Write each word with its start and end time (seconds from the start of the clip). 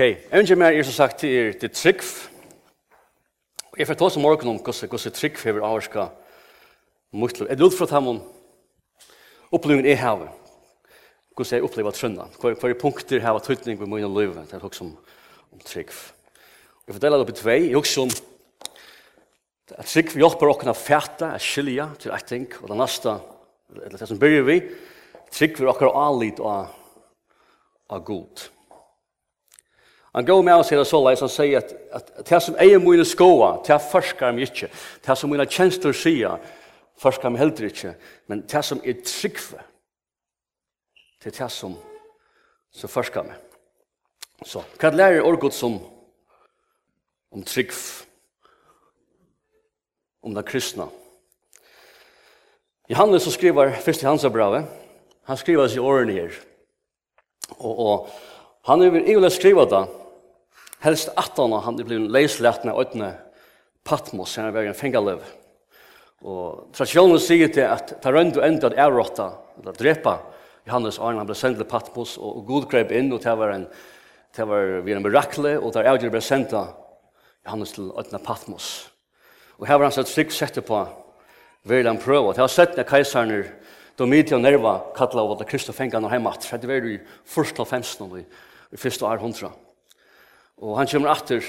Ok, 0.00 0.16
en 0.32 0.58
mer 0.58 0.72
er 0.72 0.86
som 0.88 0.94
sagt 0.96 1.18
til 1.20 1.28
er 1.36 1.56
til 1.60 1.68
trygg. 1.76 2.00
Jeg 3.76 3.84
får 3.84 3.96
ta 4.00 4.06
oss 4.06 4.14
om 4.16 4.22
morgenen 4.24 4.54
om 4.54 4.60
hvordan 4.64 5.12
trygg 5.12 5.36
hever 5.44 5.60
avarska 5.60 6.06
mutlov. 7.12 7.48
Jeg 7.50 7.58
lod 7.60 7.74
for 7.76 7.84
at 7.84 7.90
han 7.92 8.22
opplevingen 9.52 9.84
er 9.84 9.98
hever. 10.00 10.30
Hvordan 11.36 11.52
jeg 11.52 11.64
opplever 11.66 11.92
trønda. 11.92 12.24
Hver 12.40 12.74
punkter 12.80 13.20
hever 13.20 13.44
tøytning 13.44 13.76
ved 13.80 13.90
min 13.92 14.14
liv. 14.14 14.32
Det 14.32 14.54
er 14.56 14.64
også 14.64 14.84
om, 14.84 14.94
om 15.52 15.60
trygg. 15.60 15.92
Jeg 16.86 16.96
fordeler 16.96 17.18
det 17.18 17.26
på 17.26 17.34
tvei. 17.42 17.58
Jeg 17.66 17.76
også 17.76 18.06
om 18.06 18.14
at 19.76 19.84
trygg 19.84 20.14
hjelper 20.16 20.54
åkna 20.54 20.72
fæta, 20.72 21.34
at 21.34 21.44
skilja 21.44 21.90
til 21.98 22.14
et 22.16 22.24
ting. 22.24 22.48
Og 22.62 22.72
det 22.72 22.78
neste, 22.80 23.18
eller 23.84 24.00
det 24.00 24.08
som 24.08 24.18
begynner 24.18 24.48
vi, 24.48 24.56
trygg 25.28 25.60
vil 25.60 25.68
åkna 25.74 25.92
alit 26.06 26.40
av, 26.40 26.72
av 27.90 28.02
god. 28.08 28.48
Han 30.14 30.26
går 30.26 30.42
med 30.42 30.54
oss 30.54 30.70
her 30.70 30.82
så 30.84 30.98
leis, 31.04 31.20
han 31.22 31.30
sier 31.30 31.60
at, 31.60 31.74
at, 31.94 32.08
at 32.18 32.30
det 32.30 32.40
som 32.42 32.56
eier 32.58 32.80
mine 32.82 33.04
skoa, 33.06 33.60
det 33.66 33.76
forskar 33.92 34.32
mig 34.34 34.48
ikke. 34.48 34.70
Det 35.06 35.16
som 35.18 35.30
mine 35.30 35.46
tjenester 35.46 35.94
sier, 35.94 36.40
forskar 36.98 37.30
mig 37.30 37.38
heller 37.38 37.68
ikke. 37.70 37.94
Men 38.26 38.42
det 38.50 38.64
som 38.66 38.80
er 38.84 38.98
tryggve, 39.06 39.62
det 41.22 41.30
er 41.30 41.44
det 41.44 41.50
som, 41.54 41.76
som 42.74 42.90
forskar 42.90 43.28
mig. 43.28 43.38
Så, 44.46 44.64
hva 44.80 44.90
lærer 44.90 45.22
Orgot 45.22 45.54
som 45.54 45.76
om 47.30 47.42
trygg, 47.46 47.74
om 50.24 50.34
den 50.34 50.44
kristna? 50.48 50.88
Johannes 52.90 53.22
som 53.22 53.32
skriver 53.32 53.76
først 53.84 54.02
i 54.02 54.08
hans 54.08 54.26
brevet, 54.32 54.66
han 55.28 55.38
skriver 55.38 55.68
seg 55.68 55.78
i 55.78 55.86
årene 55.86 56.16
her, 56.16 56.38
og, 57.60 57.78
og 57.78 58.08
han 58.66 58.82
er 58.82 58.90
vil 58.90 59.04
egentlig 59.04 59.30
skriva 59.36 59.68
det, 59.68 59.84
helst 60.84 61.12
atana 61.16 61.60
han 61.64 61.78
er 61.78 61.88
blivit 61.88 62.12
leislætna 62.12 62.74
øyne 62.78 63.12
Patmos, 63.84 64.36
han 64.36 64.50
er 64.50 64.54
vært 64.54 64.70
en 64.70 64.76
fengaløv. 64.76 65.22
Og 66.20 66.68
tradisjonen 66.76 67.20
sier 67.22 67.48
til 67.48 67.64
at 67.64 67.94
ta 68.02 68.12
røndu 68.12 68.42
enda 68.44 68.68
at 68.68 68.76
errotta, 68.76 69.30
eller 69.60 69.76
drepa, 69.76 70.18
Johannes 70.68 70.98
Arne, 71.00 71.22
han 71.22 71.28
ble 71.28 71.36
sendt 71.38 71.56
til 71.56 71.68
Patmos, 71.68 72.18
og, 72.20 72.42
og 72.42 72.44
Gud 72.46 72.66
grep 72.68 72.92
inn, 72.92 73.08
og 73.16 73.22
det 73.24 73.32
var 73.40 73.54
en, 73.54 73.64
det 74.36 74.46
var 74.46 74.74
vi 74.84 74.92
en 74.92 75.02
mirakle, 75.02 75.54
og 75.58 75.72
der 75.74 75.88
avgjør 75.88 76.12
ble 76.12 76.22
sendt 76.22 76.52
Johannes 76.52 77.72
til 77.72 77.88
øyne 77.88 78.20
Patmos. 78.24 78.68
Og 79.56 79.66
her 79.68 79.80
var 79.80 79.88
han 79.88 79.96
sett 79.96 80.12
strikt 80.12 80.36
sette 80.36 80.64
på, 80.64 80.82
vil 81.68 81.88
han 81.88 82.00
prøve, 82.00 82.34
det 82.36 82.44
har 82.44 82.52
sett 82.52 82.76
når 82.76 82.88
keiserner, 82.88 83.48
Domitia 84.00 84.38
og 84.38 84.44
Nerva 84.44 84.78
kallar 84.96 85.26
av 85.26 85.34
at 85.34 85.48
Kristus 85.48 85.76
fengar 85.76 86.00
når 86.00 86.14
heimat. 86.14 86.46
Det 86.56 86.68
var 86.68 86.86
i 86.88 86.94
første 87.28 87.60
av 87.60 87.68
15 87.68 88.06
og 88.06 88.22
i 88.22 88.78
første 88.80 89.04
århundra. 89.04 89.50
100. 89.50 89.69
Og 90.60 90.76
han 90.76 90.88
kommer 90.90 91.12
atter, 91.12 91.44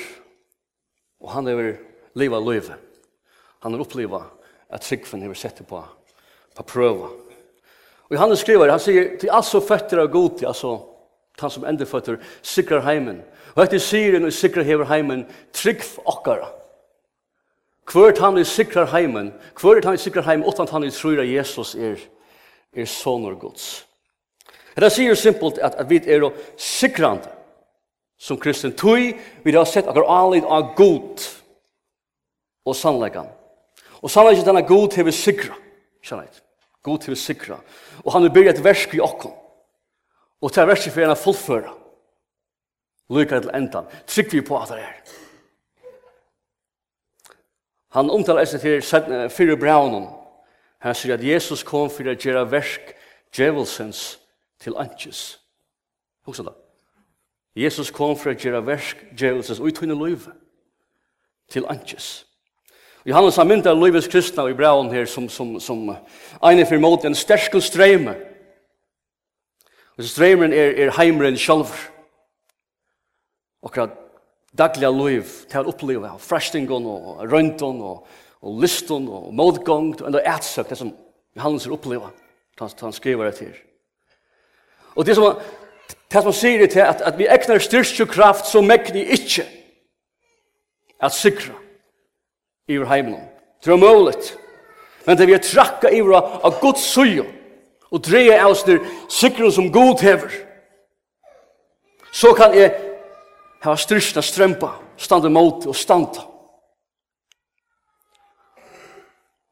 og 1.20 1.34
han 1.34 1.48
er 1.52 1.74
liva 2.16 2.40
løyve. 2.40 2.78
Han 3.62 3.76
har 3.76 4.00
er 4.00 4.32
at 4.72 4.82
tryggfen 4.82 5.22
har 5.22 5.34
sett 5.36 5.62
på, 5.68 5.84
på 6.56 6.64
prøva. 6.64 7.10
Og 8.10 8.18
han 8.18 8.36
skriver, 8.36 8.72
han 8.72 8.80
sier, 8.80 9.18
til 9.20 9.30
altså 9.32 9.60
føtter 9.60 10.00
av 10.00 10.08
god, 10.12 10.44
altså 10.44 10.78
han 11.40 11.52
som 11.52 11.66
ender 11.66 11.86
føtter, 11.86 12.18
sikrar 12.42 12.82
heimen. 12.88 13.22
Og 13.56 13.64
etter 13.64 13.80
sier 13.80 14.16
han, 14.16 14.32
sikrar 14.32 14.64
hever 14.64 14.88
heimen, 14.88 15.26
tryggf 15.54 15.98
okkara. 16.06 16.48
Hvert 17.92 18.22
han 18.24 18.38
er 18.38 18.48
sikrar 18.48 18.88
heimen, 18.94 19.34
hvert 19.60 19.86
han 19.86 19.98
er 19.98 20.00
sikrar 20.00 20.24
heimen, 20.24 20.48
utan 20.48 20.68
han 20.72 20.84
er 20.88 20.96
tror 20.96 21.20
at 21.20 21.28
Jesus 21.28 21.76
er, 21.76 22.00
er 22.74 22.88
sonor 22.88 23.36
gods. 23.36 23.86
Det 24.76 24.92
sier 24.92 25.16
simpelt 25.20 25.60
at, 25.60 25.76
at 25.76 25.90
vi 25.90 26.00
er 26.08 26.30
sikrande 26.56 27.41
som 28.22 28.38
kristen 28.38 28.76
tui, 28.78 29.16
vi 29.44 29.56
har 29.56 29.66
sett 29.66 29.88
akkur 29.90 30.06
anlid 30.06 30.46
av 30.46 30.76
god 30.78 31.24
og 32.66 32.78
sannleggan. 32.78 33.30
Og 34.02 34.14
sannleggan 34.14 34.46
denne 34.46 34.62
god 34.68 34.94
hever 34.94 35.16
sikra, 35.16 35.58
kjennait. 36.06 36.44
God 36.86 37.08
hever 37.08 37.18
sikra. 37.18 37.58
Og 38.06 38.14
han 38.14 38.28
vil 38.28 38.34
byrja 38.36 38.54
et 38.54 38.64
versk 38.64 38.94
i 38.96 39.02
okkom, 39.02 39.38
Og 40.42 40.50
til 40.52 40.68
versk 40.68 40.90
for 40.90 41.02
henne 41.02 41.16
fullføra. 41.16 41.74
lykka 43.10 43.40
til 43.40 43.52
endan. 43.54 43.86
Trygg 44.08 44.32
vi 44.34 44.42
på 44.42 44.58
at 44.58 44.70
det 44.70 44.80
er. 44.80 44.96
Han 47.92 48.10
omtaler 48.10 48.46
seg 48.46 48.62
til 48.62 48.82
fyrir 49.30 49.60
braunen. 49.60 50.08
Han 50.80 50.96
sier 50.96 51.14
at 51.14 51.24
Jesus 51.24 51.64
kom 51.64 51.90
fyrir 51.90 52.16
at 52.16 52.24
gjerra 52.24 52.46
versk 52.50 52.94
djevelsens 53.36 54.20
til 54.60 54.78
antjes. 54.78 55.40
Hugsa 56.26 56.44
da, 56.44 56.56
Jesus 57.56 57.92
kom 57.92 58.16
for 58.16 58.32
å 58.32 58.38
gjøre 58.38 58.64
versk 58.64 59.00
djevelses 59.18 59.60
uttunne 59.60 59.96
løyve 59.98 60.32
til 61.52 61.68
antjes. 61.68 62.24
Johannes 63.06 63.36
har 63.36 63.48
myndet 63.50 63.78
løyves 63.78 64.08
kristna 64.08 64.46
i 64.48 64.56
braun 64.56 64.92
her 64.94 65.08
som, 65.10 65.28
som, 65.30 65.56
som 65.60 65.88
ene 65.90 66.66
for 66.70 66.80
mot 66.80 67.06
en 67.06 67.18
sterske 67.18 67.62
streme. 67.62 68.14
Og 69.98 70.06
stremeren 70.08 70.54
er, 70.54 70.76
er 70.86 70.94
heimeren 70.96 71.38
sjølv. 71.38 71.74
Akkurat 73.66 73.98
dagliga 74.58 74.92
løyv 74.94 75.34
til 75.50 75.62
å 75.62 75.74
oppleve 75.74 76.14
frastingon 76.22 76.88
og 76.90 77.26
røynton 77.32 77.82
og, 77.86 78.06
og 78.42 78.62
liston 78.62 79.10
og 79.10 79.32
motgång 79.38 79.92
og 80.00 80.08
enda 80.10 80.24
etsøk 80.36 80.72
det 80.72 80.80
som 80.80 80.94
Johannes 81.38 81.68
har 81.68 81.76
oppleva. 81.76 82.14
Han, 82.62 82.72
han 82.82 82.96
skriver 82.96 83.30
det 83.30 83.48
her. 83.48 83.60
Og 84.96 85.08
det 85.08 85.16
som 85.18 85.30
han 85.30 85.42
Det 86.12 86.24
som 86.24 86.34
sier 86.36 86.60
det 86.60 86.74
til 86.74 86.84
at, 86.84 87.02
at 87.02 87.18
vi 87.18 87.30
ekner 87.32 87.62
styrst 87.64 88.02
og 88.04 88.10
kraft 88.12 88.50
som 88.50 88.68
mekni 88.68 89.06
ikkje 89.16 89.46
at 91.02 91.16
sikra 91.16 91.56
i 92.68 92.78
vår 92.78 92.90
heimlom. 92.90 93.24
Det 93.64 93.72
er 93.72 93.80
mulig. 93.80 94.16
Men 95.06 95.18
det 95.18 95.28
vi 95.28 95.34
er 95.34 95.46
trakka 95.46 95.90
i 95.90 96.02
vår 96.04 96.44
av 96.44 96.60
Guds 96.60 96.84
sujo 96.84 97.26
og 97.92 98.04
dreie 98.04 98.36
av 98.40 98.52
oss 98.52 98.66
sikra 99.10 99.52
som 99.52 99.72
god 99.72 100.04
hever 100.04 100.36
så 102.12 102.34
kan 102.36 102.54
jeg 102.56 102.76
ha 103.64 103.76
styrst 103.80 104.18
og 104.20 104.26
strømpa 104.28 104.74
standa 105.00 105.30
mot 105.30 105.66
og 105.66 105.76
standa. 105.76 106.28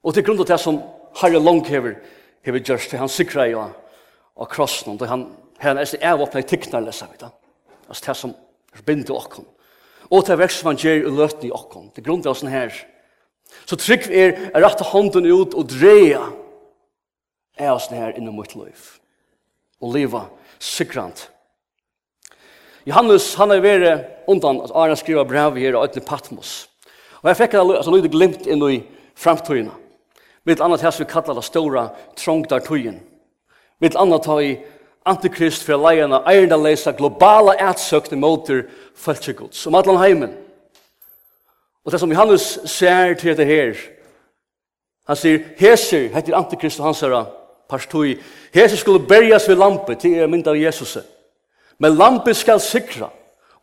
Og 0.03 0.13
til 0.13 0.25
grunn 0.27 0.39
av 0.43 0.47
det 0.47 0.59
som 0.59 0.81
Harry 1.21 1.39
Long 1.39 1.63
hever 1.67 2.01
hever 2.43 2.59
gjørst, 2.59 2.97
han 2.99 3.11
sikra 3.11 3.47
i 3.47 3.55
av 3.55 4.47
krossen 4.51 4.95
og 4.95 5.07
han 5.07 5.29
Her 5.59 5.75
er 5.75 5.85
det 5.85 6.03
av 6.03 6.21
oppe 6.23 6.39
i 6.39 6.47
tikknar 6.47 6.85
lesa 6.85 7.07
vi 7.11 7.19
da. 7.19 7.31
Altså 7.89 8.05
det 8.05 8.17
som 8.17 8.35
binder 8.85 9.17
okkon. 9.17 9.47
Og 10.09 10.23
det 10.25 10.33
er 10.33 10.41
vekst 10.41 10.61
som 10.61 10.71
han 10.71 10.79
gjør 10.79 11.03
i 11.03 11.15
løtene 11.17 11.49
i 11.49 11.53
okkon. 11.53 11.91
Det 11.93 12.03
grunn 12.03 12.21
grunder 12.21 12.31
oss 12.31 12.45
her. 12.47 12.73
Så 13.65 13.77
trygg 13.77 14.07
vi 14.09 14.21
er 14.23 14.53
å 14.53 14.61
rette 14.63 14.87
hånden 14.91 15.27
ut 15.27 15.57
og 15.57 15.67
dreie 15.69 16.21
er 17.59 17.73
oss 17.73 17.89
her 17.91 18.15
innom 18.17 18.39
mitt 18.39 18.55
liv. 18.55 18.85
Og 19.81 19.93
liva 19.95 20.27
sikrant. 20.59 21.27
Johannes, 22.87 23.33
han 23.35 23.51
er 23.51 23.61
vært 23.61 24.29
undan 24.31 24.61
at 24.63 24.73
Arne 24.73 24.95
skriver 24.97 25.27
brev 25.27 25.59
her 25.59 25.75
og 25.77 25.89
øyne 25.89 26.05
Patmos. 26.05 26.69
Og 27.21 27.29
jeg 27.29 27.41
fikk 27.41 27.59
altså 27.59 27.91
lydig 27.91 28.11
glimt 28.13 28.47
inn 28.47 28.63
i 28.63 28.79
framtøyene. 29.19 29.75
Mitt 30.47 30.61
annet 30.63 30.81
her 30.81 30.93
som 30.95 31.03
vi 31.03 31.11
kallar 31.11 31.35
det 31.35 31.43
stora 31.45 31.89
trångdartøyen. 32.17 33.01
Mitt 33.83 33.97
annet 33.99 34.25
har 34.25 34.41
i 34.41 34.53
antikrist 35.09 35.65
for 35.65 35.79
leierne 35.81 36.21
eierne 36.29 36.57
leisa 36.61 36.93
globala 36.95 37.55
ætsøkne 37.69 38.19
måter 38.19 38.63
følsegods 38.95 39.65
om 39.67 39.75
atlan 39.75 39.99
heimen. 40.01 40.33
Og 41.85 41.91
det 41.91 41.99
som 41.99 42.11
Johannes 42.11 42.59
ser 42.65 43.13
til 43.13 43.31
dette 43.31 43.45
her, 43.45 43.77
han 45.07 45.17
sier, 45.17 45.39
Heser, 45.57 46.09
heter 46.13 46.35
antikrist 46.37 46.79
og 46.79 46.85
hans 46.85 46.99
herra, 47.01 47.23
parstoi, 47.69 48.19
Heser 48.53 48.77
skulle 48.77 49.07
berjas 49.07 49.47
ved 49.49 49.57
lampe 49.57 49.95
til 49.95 50.19
er 50.19 50.29
mynd 50.29 50.47
av 50.47 50.57
Jesus. 50.59 50.97
Men 51.79 51.97
lampe 51.97 52.33
skal 52.33 52.59
sikra, 52.61 53.09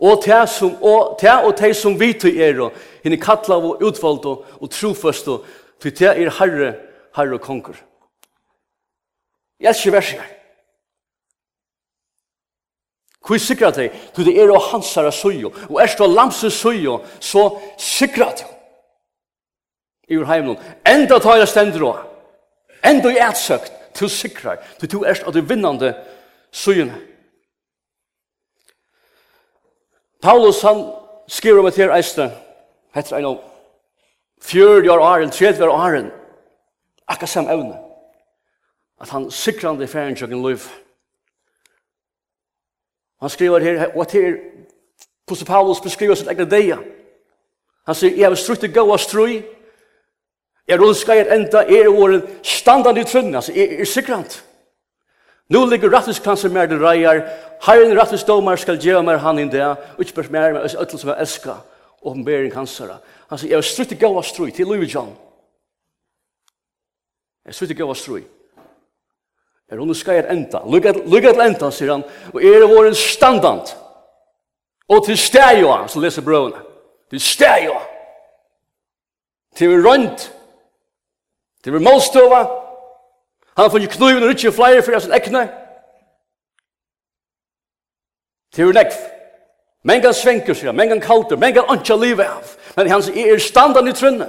og 0.00 0.22
te 0.24 0.38
som, 0.50 0.74
og, 0.82 1.16
te 1.20 1.30
og 1.30 1.54
te 1.56 1.70
som 1.74 1.94
vi 2.00 2.12
til 2.18 2.40
er, 2.42 2.62
henne 3.04 3.20
kattla 3.20 3.60
og 3.60 3.82
utvalgt 3.84 4.26
og, 4.26 4.44
og 4.60 4.70
trofast, 4.70 5.28
til 5.80 5.94
te 5.94 6.08
er 6.10 6.32
herre, 6.40 6.72
herre 7.16 7.38
og 7.38 7.44
konger. 7.44 7.78
Jeg 9.60 9.70
er 9.70 9.78
ikke 9.78 9.92
verser. 9.92 10.32
Hvor 13.26 13.38
sikra 13.38 13.70
deg? 13.74 13.94
Du 14.16 14.22
det 14.24 14.36
er 14.38 14.50
og 14.54 14.62
hans 14.70 14.92
herre 14.94 15.12
sujo. 15.12 15.50
Og 15.68 15.80
er 15.82 15.90
stå 15.90 16.06
lamse 16.06 16.50
sujo, 16.50 17.00
så 17.20 17.48
sikra 17.78 18.30
deg. 18.38 18.52
I 20.08 20.16
ur 20.20 20.28
heimlund. 20.28 20.62
Enda 20.86 21.18
tar 21.18 21.40
jeg 21.40 21.48
stendur 21.50 21.88
og. 21.88 22.04
Enda 22.86 23.10
i 23.10 23.18
etsøkt. 23.18 23.72
Du 23.98 24.08
sikra. 24.08 24.56
Du 24.80 24.86
du 24.86 25.04
erst 25.04 25.26
av 25.26 25.34
du 25.34 25.40
vinnande 25.40 25.94
sujene. 26.52 26.94
Paulus 30.22 30.62
han 30.62 30.84
skriver 31.28 31.60
om 31.60 31.66
et 31.66 31.76
her 31.76 31.92
eiste, 31.94 32.30
heter 32.94 33.16
en 33.16 33.24
av 33.24 33.36
fjörd 34.42 34.88
år 34.88 35.02
åren, 35.02 35.30
tredje 35.30 35.62
år 35.64 35.74
åren. 35.74 36.10
Akka 37.08 37.26
sam 37.26 37.48
evne. 37.48 37.76
At 39.00 39.08
han 39.08 39.30
sikrande 39.30 39.84
i 39.84 39.90
færendsjøkken 39.90 40.42
liv. 40.46 40.56
Liv 40.56 40.85
Han 43.20 43.30
skriver 43.30 43.60
her, 43.60 43.86
og 43.96 44.00
at 44.00 44.12
her, 44.12 44.36
Pusse 45.26 45.44
Paulus 45.44 45.80
beskriver 45.80 46.14
sitt 46.14 46.28
egne 46.28 46.44
deia. 46.50 46.78
Han 47.86 47.94
sier, 47.94 48.14
jeg 48.14 48.28
har 48.28 48.34
strukt 48.38 48.64
i 48.66 48.70
gaua 48.70 48.98
strui, 48.98 49.40
jeg 50.68 50.80
rulskar 50.80 51.14
jeg 51.14 51.30
enda, 51.34 51.62
jeg 51.70 51.86
er 51.86 51.94
våren 51.94 52.22
standard 52.42 52.98
i 52.98 53.04
trunna, 53.06 53.38
altså 53.38 53.54
jeg 53.54 53.80
er 53.80 53.88
sikrant. 53.90 54.40
Nå 55.50 55.62
ligger 55.70 55.92
rattviskransen 55.94 56.54
mer 56.54 56.66
den 56.66 56.82
reier, 56.82 57.22
herren 57.62 57.94
rattisdomar 57.98 58.58
skal 58.58 58.80
gjøre 58.82 59.04
mer 59.06 59.22
han 59.22 59.38
inn 59.38 59.52
det, 59.52 59.62
og 59.62 60.02
ikke 60.02 60.16
bare 60.20 60.34
mer 60.34 60.56
med 60.56 60.74
øtlen 60.74 61.02
som 61.02 61.12
jeg 61.12 61.22
elsker, 61.22 61.60
åpenbering 62.02 62.54
hansara. 62.54 62.98
Han 63.30 63.38
sier, 63.38 63.52
jeg 63.54 63.62
har 63.62 63.66
strukt 63.66 63.94
i 63.94 64.00
gaua 64.00 64.22
strui, 64.26 64.50
til 64.50 64.66
Louis 64.66 64.94
John. 64.94 65.14
Jeg 67.46 67.54
har 67.54 67.58
strukt 67.60 67.76
i 67.76 67.78
gaua 67.78 67.94
strui. 67.94 68.24
Er 69.70 69.78
hun 69.78 69.94
skal 69.94 70.14
jeg 70.14 70.30
enda. 70.30 70.58
lukka 70.64 71.32
til 71.32 71.40
enda, 71.40 71.70
sier 71.70 71.92
han. 71.92 72.04
Og 72.34 72.44
er 72.44 72.60
det 72.60 72.68
våren 72.70 72.94
standant. 72.94 73.76
Og 74.88 75.06
til 75.06 75.18
stegjoa, 75.18 75.88
så 75.88 76.00
leser 76.00 76.22
brøvene. 76.22 76.62
Til 77.10 77.20
stegjoa. 77.20 77.80
Til 79.56 79.70
vi 79.70 79.82
rønt. 79.88 80.32
Til 81.64 81.72
vi 81.72 81.78
målstøva. 81.78 82.42
Han 83.56 83.64
har 83.64 83.70
funnet 83.70 83.90
knuven 83.90 84.22
og 84.22 84.28
rytje 84.28 84.52
flere 84.52 84.82
for 84.82 84.98
sin 84.98 85.14
ekne. 85.14 85.48
Til 88.54 88.66
vi 88.66 88.72
nekv. 88.72 88.94
Men 89.82 90.02
kan 90.02 90.14
svenker, 90.14 90.54
sier 90.54 90.68
han. 90.68 90.76
Men 90.76 90.88
Mengan 90.88 91.00
kalter. 91.00 91.36
Mengan 91.36 91.70
ønsker 91.70 91.96
livet 91.96 92.26
av. 92.26 92.54
Men 92.76 92.90
han 92.90 93.02
sier, 93.02 93.34
er 93.34 93.42
standan 93.42 93.88
i 93.88 93.92
trunne. 93.94 94.28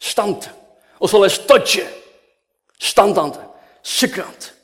Stand. 0.00 0.48
Og 1.00 1.08
så 1.08 1.20
leser 1.22 1.46
dødje. 1.48 1.86
Standande 2.80 3.49
sikrant. 3.82 4.54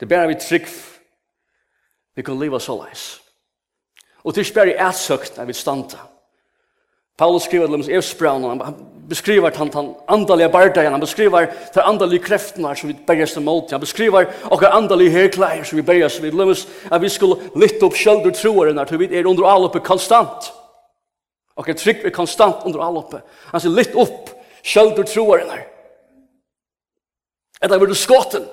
Det 0.00 0.08
bærer 0.08 0.28
vi 0.28 0.40
trygg 0.40 0.68
vi 2.16 2.22
kan 2.24 2.38
leva 2.40 2.58
så 2.60 2.76
leis. 2.80 3.06
Og 4.24 4.34
det 4.34 4.42
er 4.42 4.54
bare 4.54 4.72
i 4.72 4.78
ætsøkt 4.88 5.36
når 5.36 5.44
vi 5.44 5.52
standa. 5.52 5.98
Paulus 7.16 7.42
skriver 7.42 7.82
til 7.82 7.94
Evsbraun, 7.96 8.60
han 8.60 8.74
beskriver 9.08 9.50
han, 9.56 9.70
han 9.72 9.94
andalige 10.08 10.48
bardagen, 10.48 10.92
han 10.92 11.00
beskriver 11.00 11.46
de 11.74 11.82
andalige 11.82 12.22
kreftene 12.22 12.76
som 12.76 12.88
vi 12.88 12.96
berges 13.06 13.32
til 13.32 13.42
måte, 13.42 13.72
han 13.72 13.80
beskriver 13.80 14.26
okker 14.50 14.68
andalige 14.68 15.10
herklær 15.10 15.62
som 15.64 15.78
vi 15.78 15.82
berges 15.82 16.18
til 16.20 16.34
måte, 16.34 16.66
at 16.92 17.02
vi 17.02 17.08
skulle 17.08 17.50
lytte 17.56 17.88
opp 17.88 17.96
sjølv 17.96 18.28
og 18.28 18.36
troere 18.36 18.98
vi 18.98 19.08
er 19.16 19.26
under 19.26 19.48
alloppet 19.48 19.84
konstant. 19.84 20.52
Okker 21.56 21.74
trygg 21.74 22.04
er 22.04 22.12
konstant 22.12 22.66
under 22.68 22.84
alloppet. 22.84 23.22
Han 23.52 23.60
sier 23.60 23.72
lytte 23.72 23.96
opp 23.96 24.35
Sjølt 24.66 24.98
og 24.98 25.06
troaringar. 25.06 25.62
Etta 27.62 27.78
vil 27.78 27.92
du 27.92 27.94
skåten. 27.94 28.46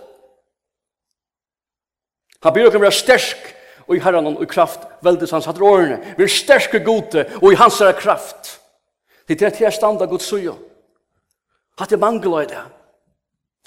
Han 2.43 2.53
byr 2.53 2.67
okkar 2.67 2.83
være 2.83 2.95
stersk 2.95 3.49
og 3.87 3.95
i 3.95 4.01
herren 4.03 4.27
og 4.27 4.43
i 4.43 4.49
kraft 4.49 4.85
veldes 5.03 5.31
hans 5.31 5.47
hatt 5.47 5.61
årene. 5.61 6.15
Vi 6.17 6.23
er 6.23 6.31
sterske 6.31 6.79
gode 6.83 7.25
og 7.41 7.51
i 7.51 7.59
hans 7.59 7.79
herra 7.79 7.95
kraft. 7.97 8.59
Det 9.27 9.41
er 9.41 9.49
til 9.49 9.65
jeg 9.65 9.73
standa 9.73 10.05
god 10.05 10.19
suja. 10.19 10.53
Hatt 11.79 11.91
er 11.91 12.01
mangla 12.01 12.43
i 12.43 12.49
det. 12.51 12.63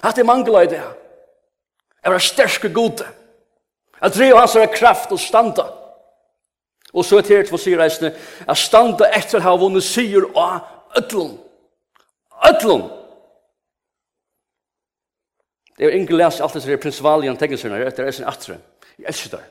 Hatt 0.03 0.17
er 0.17 0.27
mangla 0.29 0.63
i 0.63 0.71
det. 0.71 0.83
Jeg 2.03 2.13
er 2.13 2.23
sterske 2.23 2.69
gode. 2.73 3.07
Jeg 4.01 4.13
drev 4.13 4.37
hans 4.37 4.53
herra 4.53 4.71
kraft 4.73 5.11
og 5.11 5.19
standa. 5.19 5.65
Og 6.93 7.05
så 7.05 7.17
er 7.17 7.25
det 7.27 7.47
til 7.47 7.57
å 7.57 7.59
si 7.59 7.75
reisende, 7.77 8.13
at 8.47 8.57
standa 8.57 9.09
etter 9.13 9.41
å 9.41 9.43
ha 9.43 9.55
vunnet 9.59 9.83
syr 9.83 10.29
og 10.29 10.95
ötlund 10.97 11.35
ötlun. 12.49 12.87
Det 15.77 15.85
er 15.85 15.93
ingen 15.93 16.17
les 16.17 16.39
alt 16.41 16.55
disse 16.57 16.79
prinsvalien 16.81 17.37
tegneserne, 17.37 17.77
det 17.85 17.99
er 17.99 18.15
sin 18.15 18.25
atre. 18.27 18.57
Jeg 18.97 19.11
elsker 19.11 19.37
det. 19.37 19.43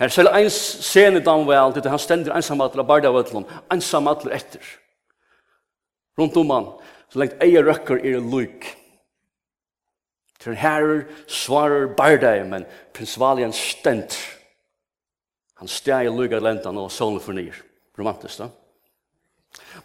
Her 0.00 0.12
selv 0.12 0.34
en 0.34 0.50
scene 0.50 1.22
dan 1.24 1.46
vel, 1.48 1.72
det 1.74 1.88
han 1.88 2.02
stender 2.02 2.34
ensamatler 2.36 2.82
av 2.82 2.88
barda 2.88 3.08
av 3.08 3.20
ötlun, 3.22 3.46
ensamatler 3.72 4.34
etter. 4.36 4.64
Rundt 6.18 6.36
om 6.36 6.50
han, 6.50 6.66
så 7.12 7.22
lengt 7.22 7.38
eier 7.44 7.64
røkker 7.64 8.02
er 8.04 8.20
luk. 8.20 8.66
Til 10.42 10.58
herrer 10.58 11.06
svarer 11.30 11.88
barda, 11.96 12.34
men 12.44 12.66
prinsvalien 12.96 13.54
stender. 13.56 14.18
Han 15.62 15.70
steg 15.72 16.04
i 16.04 16.12
luik 16.12 16.34
av 16.36 16.44
lentan 16.44 16.76
og 16.76 16.92
sånne 16.92 17.22
fornir. 17.24 17.56
Romantisk, 17.96 18.42
da? 18.42 18.50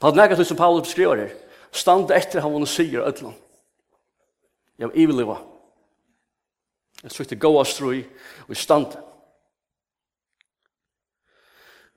På 0.01 0.09
at 0.09 0.17
nekast 0.19 0.43
som 0.49 0.59
Paulus 0.59 0.89
beskriver 0.89 1.21
her, 1.23 1.31
Stand 1.71 2.11
etter 2.11 2.43
han 2.43 2.51
vunne 2.53 2.67
sier 2.67 3.05
ødlan. 3.07 3.35
Jeg 4.79 4.89
var 4.89 4.97
iveleva. 4.97 5.37
Jeg 7.03 7.11
trykte 7.11 7.47
av 7.47 7.65
strøy 7.65 8.03
og 8.47 8.51
i 8.51 8.57
stand. 8.59 8.97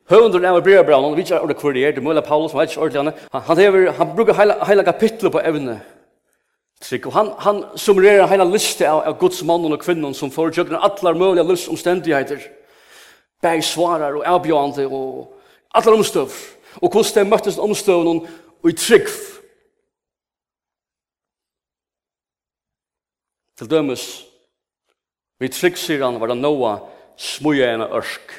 Høvundren 0.08 0.44
av 0.44 0.60
Breabraun, 0.60 1.06
han 1.06 1.16
vet 1.16 1.24
ikke 1.24 1.40
ordet 1.40 1.56
hvor 1.60 1.72
det 1.72 1.84
er, 1.84 1.94
det 1.96 2.04
mulig 2.04 2.22
Paulus, 2.24 2.52
han 2.52 2.60
vet 2.60 2.74
ikke 2.74 2.82
ordet 2.84 3.00
han, 3.00 3.12
han, 3.32 3.58
hever, 3.58 3.90
han 3.96 4.10
bruker 4.16 4.36
heila, 4.36 4.58
heila 4.68 4.84
kapitlet 4.84 5.32
på 5.32 5.40
evne. 5.40 5.78
Trygg, 6.84 7.06
og 7.08 7.14
han, 7.16 7.30
han 7.40 7.62
summererer 7.80 8.28
heila 8.28 8.44
liste 8.44 8.84
av, 8.88 9.00
av 9.08 9.16
Guds 9.20 9.40
mannen 9.48 9.72
og 9.72 9.80
kvinnen 9.80 10.16
som 10.16 10.32
får 10.32 10.52
tjøkken 10.52 10.76
atlar 10.76 11.16
mulige 11.16 11.46
livsomstendigheter. 11.48 12.44
bæg 13.42 13.64
svarar 13.64 14.16
og 14.16 14.26
avbjørende 14.26 14.86
og 14.86 15.40
atlar 15.74 15.96
omstøv. 15.96 16.32
Og 16.82 16.90
hvordan 16.90 17.14
det 17.14 17.30
møttes 17.30 17.58
omstøvnen 17.58 18.26
og 18.62 18.70
i 18.70 18.76
trygg 18.76 19.08
Til 23.58 23.70
dømes, 23.70 24.24
vi 25.38 25.48
tryggsyr 25.48 26.02
han 26.02 26.18
var 26.20 26.32
det 26.32 26.38
noa 26.40 26.74
smuja 27.16 27.70
en 27.74 27.86
ørsk, 27.86 28.34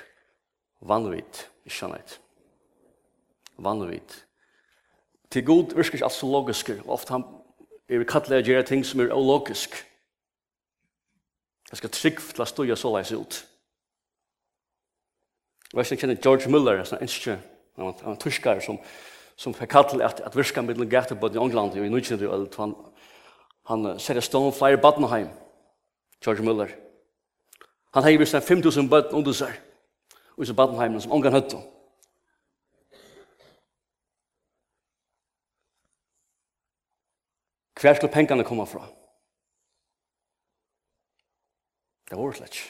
vanvitt, 0.82 1.46
ikke 1.66 1.88
annet. 1.88 2.20
Vanvitt. 3.58 4.26
Til 5.32 5.46
god 5.46 5.76
virker 5.76 6.00
ikke 6.00 6.08
alt 6.08 6.16
så 6.16 6.28
logisk, 6.28 6.72
ofte 6.88 7.16
han 7.16 7.26
er 7.90 8.02
vi 8.02 8.08
kattelig 8.10 8.42
å 8.42 8.48
gjøre 8.50 8.68
ting 8.68 8.86
som 8.86 9.02
er 9.04 9.14
ologisk. 9.16 9.76
Jeg 11.72 11.80
skal 11.80 11.94
trygg 11.94 12.22
til 12.34 12.44
å 12.44 12.48
stå 12.50 12.66
så 12.76 12.92
leis 12.94 13.12
ut. 13.12 13.42
Jeg 15.72 15.78
vet 15.80 15.86
ikke, 15.86 15.96
jeg 15.96 16.02
kjenner 16.02 16.22
George 16.24 16.52
Muller, 16.52 16.84
en 16.84 17.08
ikke, 17.08 17.40
han 17.76 17.88
var 17.88 18.12
en 18.12 18.22
tyskare 18.22 18.62
som, 18.64 18.78
som 19.36 19.56
fikk 19.56 19.72
kattelig 19.72 20.06
at, 20.06 20.22
at 20.24 20.36
virka 20.38 20.62
middelen 20.62 20.92
gæte 20.92 21.18
på 21.20 21.32
i 21.34 21.42
England 21.42 21.76
i 21.76 21.90
19. 21.90 22.48
han 22.58 22.76
Han 23.66 24.00
ser 24.00 24.20
stående 24.22 24.54
flere 24.58 24.78
Badenheim, 24.78 25.30
George 26.26 26.44
Muller. 26.44 26.70
Han 27.94 28.04
har 28.04 28.18
vist 28.18 28.36
5.000 28.36 28.90
bøtten 28.90 29.16
under 29.16 29.34
seg, 29.34 29.56
og 30.38 30.46
så 30.46 30.54
Badenheim 30.54 31.00
som 31.02 31.12
ångan 31.12 31.34
høtten. 31.34 31.64
Hver 37.82 37.94
skulle 37.94 38.14
pengene 38.14 38.44
komme 38.44 38.68
fra? 38.68 38.86
Det 42.10 42.18
var 42.18 42.32
slett. 42.32 42.62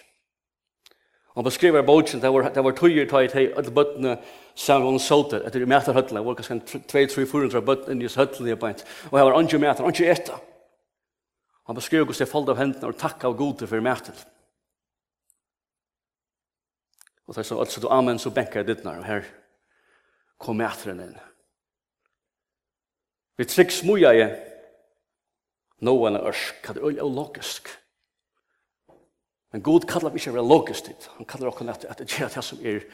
Han 1.35 1.43
beskriver 1.43 1.81
bogen, 1.81 2.21
det 2.21 2.33
var, 2.33 2.49
det 2.49 2.63
var 2.63 2.71
tøyer 2.71 3.07
tøy 3.09 3.27
til 3.27 3.53
alle 3.57 3.71
bøttene 3.71 4.17
sammen 4.55 4.95
med 4.95 5.03
solter, 5.03 5.43
etter 5.43 5.61
i 5.61 5.67
meterhøttene, 5.67 6.19
det 6.19 6.25
var 6.25 6.37
kanskje 6.39 6.83
2-3-400 6.87 7.59
bøttene 7.59 8.03
i 8.03 8.07
høttene, 8.07 8.55
og 8.55 9.17
det 9.19 9.25
var 9.25 9.39
andre 9.39 9.59
mæter, 9.59 9.83
andre 9.83 10.11
etter. 10.11 10.54
Han 11.65 11.77
beskriver 11.77 12.05
hvordan 12.05 12.21
jeg 12.25 12.31
falt 12.31 12.49
av 12.53 12.59
hendene 12.59 12.89
og 12.91 12.99
takk 12.99 13.23
av 13.25 13.37
gode 13.37 13.67
for 13.67 13.81
meg. 13.81 14.09
Og 17.25 17.33
det 17.33 17.41
er 17.41 17.47
så, 17.47 17.57
altså, 17.57 17.81
du 17.81 17.87
amen, 17.89 18.19
så 18.21 18.29
benker 18.33 18.61
jeg 18.61 18.69
ditt 18.69 18.85
og 18.85 19.05
her 19.05 19.25
kom 20.37 20.59
mætren 20.59 20.99
inn. 21.01 21.15
Vi 23.39 23.47
trygg 23.49 23.73
smuja 23.73 24.13
jeg, 24.15 24.35
noen 25.83 26.19
er 26.19 26.29
ørsk, 26.29 26.61
hva 26.63 26.75
det 26.77 26.85
er 26.85 27.09
logisk. 27.09 27.71
Men 29.51 29.63
god 29.63 29.87
kallar 29.89 30.13
vi 30.13 30.19
ikke 30.19 30.35
være 30.35 30.47
logisk 30.47 30.87
dit. 30.89 31.09
Han 31.17 31.27
kallar 31.27 31.49
okkur 31.51 31.69
at, 31.71 31.85
at 31.89 31.99
det 32.03 32.21
er 32.21 32.31
det 32.31 32.43
som 32.43 32.61
er 32.61 32.85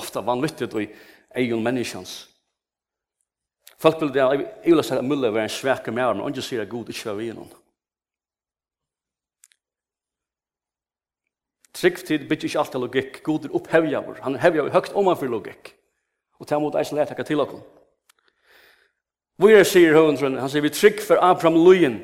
ofta 0.00 0.22
vanvittig 0.24 0.70
og 0.70 0.82
i 0.82 0.90
egen 1.42 1.62
menneskjans. 1.62 2.16
Folk 3.78 4.00
vil 4.00 4.12
det, 4.14 4.24
jeg 4.24 4.74
vil 4.74 4.82
si 4.82 4.94
at 4.96 5.06
Mulle 5.06 5.30
var 5.34 5.44
en 5.44 5.52
svek 5.52 5.90
med 5.92 6.02
men 6.02 6.22
og 6.24 6.30
ikke 6.30 6.42
sier 6.42 6.62
at 6.64 6.70
god 6.70 6.88
ikke 6.90 7.10
var 7.10 7.18
vi 7.20 7.32
noen. 7.34 7.50
Trygg 11.78 12.00
tid 12.06 12.26
bytter 12.28 12.48
ikke 12.48 12.58
alltid 12.58 12.80
logikk. 12.82 13.18
God 13.22 13.44
er 13.46 13.54
opphevjaver. 13.54 14.22
Han 14.24 14.34
er 14.34 14.42
hevjaver 14.42 14.74
høgt 14.74 14.96
om 14.98 15.06
han 15.06 15.18
for 15.18 15.30
logikk. 15.30 15.74
Og 16.38 16.46
ta 16.46 16.58
mot 16.58 16.74
eisen 16.78 16.98
lærtakka 16.98 17.22
til 17.26 17.40
okkur. 17.42 17.60
Vi 19.38 19.52
er 19.54 19.66
sier 19.66 19.94
høvendrun, 19.94 20.40
han 20.40 20.50
sier 20.50 20.64
vi 20.64 20.72
trygg 20.74 20.98
for 21.06 21.22
Abraham 21.22 21.60
Luyen. 21.62 22.00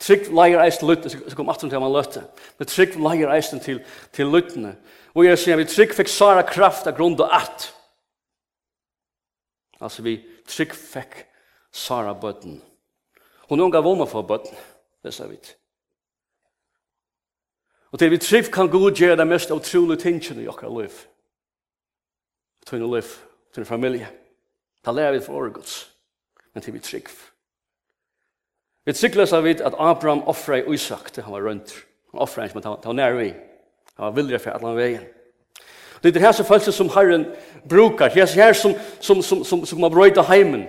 Trygg 0.00 0.28
leier 0.36 0.60
eisen 0.60 0.88
lutten, 0.88 1.08
så 1.08 1.36
kom 1.38 1.48
atten 1.48 1.70
til 1.72 1.80
han 1.80 1.92
løtte. 1.92 2.26
Men 2.58 2.68
trygg 2.68 2.98
leier 3.00 3.32
eisen 3.32 3.62
til, 3.64 3.80
til 4.12 4.28
luttene. 4.28 4.74
Vi 5.16 5.30
er 5.30 5.40
sier 5.40 5.56
vi 5.56 5.64
trygg 5.70 5.94
fikk 5.96 6.12
Sara 6.12 6.44
kraft 6.44 6.90
av 6.90 6.98
grunn 6.98 7.16
og 7.16 7.32
at. 7.32 7.70
Altså 9.80 10.04
vi 10.04 10.18
trygg 10.50 10.76
fikk 10.76 11.22
Sara 11.72 12.12
bøtten. 12.12 12.60
Hun 13.48 13.60
er 13.60 13.70
unga 13.70 13.80
vunna 13.84 14.04
for 14.08 14.28
bøtten, 14.28 14.56
det 15.04 15.14
sa 15.14 15.30
vi 15.30 15.40
til. 15.40 15.56
Og 17.94 17.98
til 17.98 18.10
vi 18.10 18.18
triv 18.18 18.42
kan 18.50 18.68
god 18.68 18.96
gjøre 18.98 19.16
det 19.16 19.26
mest 19.26 19.52
utrolig 19.54 20.00
tingene 20.02 20.42
i 20.42 20.48
okkar 20.50 20.72
liv. 20.80 20.94
Tøyne 22.66 22.88
liv, 22.90 23.10
tøyne 23.54 23.68
familie. 23.68 24.08
Da 24.86 24.90
lærer 24.90 25.12
vi 25.12 25.20
for 25.22 25.38
åregods, 25.38 25.92
men 26.54 26.62
til 26.62 26.74
vi 26.74 26.80
triv. 26.82 27.06
Vi 28.84 28.92
trivles 28.92 29.32
av 29.32 29.46
vidt 29.46 29.62
at 29.62 29.78
Abraham 29.78 30.24
offrer 30.26 30.64
i 30.64 30.74
Isak 30.74 31.12
til 31.12 31.22
han 31.22 31.32
var 31.36 31.46
rundt. 31.46 31.76
Han 32.10 32.20
offrer 32.20 32.44
ikke, 32.44 32.58
men 32.58 32.66
han 32.66 32.82
var 32.84 32.98
nær 32.98 33.14
vi. 33.20 33.30
Han 33.94 34.08
var 34.08 34.18
vilje 34.18 34.42
for 34.42 34.50
alle 34.50 34.74
veien. 34.76 35.06
Det 36.02 36.08
er 36.08 36.18
det 36.18 36.26
her 36.26 36.32
som 36.32 36.50
følelse 36.50 36.72
som 36.72 36.90
Herren 36.98 37.26
brukar. 37.68 38.08
Det 38.08 38.22
er 38.22 38.34
her 38.34 38.52
som, 38.52 38.74
som, 39.00 39.22
som, 39.22 39.44
som, 39.44 39.66
som 39.66 39.80
man 39.80 39.90
brøyder 39.90 40.22
heimen. 40.22 40.66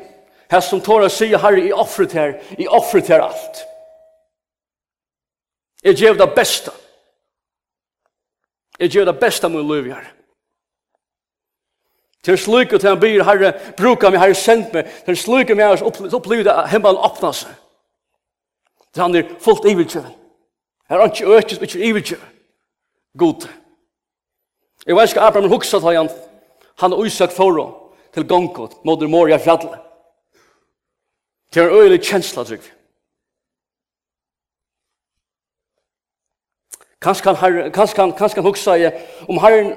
Her 0.52 0.62
som 0.62 0.82
tår 0.82 1.10
å 1.10 1.10
si, 1.10 1.34
Herre, 1.34 1.66
i 1.66 1.74
offret 1.74 2.14
her, 2.14 2.38
i 2.60 2.68
offret 2.68 3.08
her 3.08 3.26
alt. 3.26 3.66
Jeg 5.84 5.96
gjør 5.96 6.22
det 6.22 6.34
beste. 6.36 6.85
Jeg 8.80 8.90
gjør 8.90 9.06
det 9.06 9.20
beste 9.20 9.50
med 9.50 9.64
liv, 9.64 9.94
her. 9.94 10.12
Til 12.26 12.38
slik 12.38 12.74
og 12.74 12.80
til 12.80 12.90
han 12.90 13.00
byr, 13.00 13.24
Herre, 13.24 13.54
bruker 13.78 14.10
meg, 14.10 14.20
Herre, 14.20 14.36
sendt 14.36 14.74
meg. 14.74 14.90
Til 15.06 15.18
slik 15.18 15.52
og 15.54 15.60
meg, 15.60 15.78
så 15.78 16.18
opplever 16.18 16.48
det 16.48 16.56
himmelen 16.72 17.02
åpna 17.06 17.32
seg. 17.38 17.54
Til 18.94 19.04
han 19.04 19.16
er 19.16 19.30
fullt 19.44 19.68
ivilkjøven. 19.70 20.16
Her 20.90 21.02
er 21.02 21.12
ikke 21.12 21.38
økes, 21.38 21.62
ikke 21.62 21.86
ivilkjøven. 21.90 22.32
God. 23.18 23.48
Jeg 24.88 24.96
vet 24.96 25.10
ikke, 25.10 25.22
Abraham 25.22 25.50
huksa 25.50 25.80
til 25.80 25.98
han, 25.98 26.10
han 26.82 26.94
og 26.94 27.06
Isak 27.06 27.32
foran 27.32 27.74
til 28.14 28.28
gongkot, 28.28 28.80
Moder 28.86 29.08
Moria 29.08 29.38
fjallet. 29.38 29.80
Til 31.52 31.62
en 31.62 31.70
øyelig 31.70 32.02
kjensla, 32.04 32.44
trygg 32.44 32.64
vi. 32.64 32.75
Kanskje 37.02 37.32
han, 37.32 37.36
herre, 37.36 37.72
kanskje 37.72 38.02
han, 38.02 38.14
kanskje 38.14 38.42
han 38.42 38.48
huksa 38.48 38.78
i 38.78 38.90
om 39.28 39.40
herren 39.44 39.76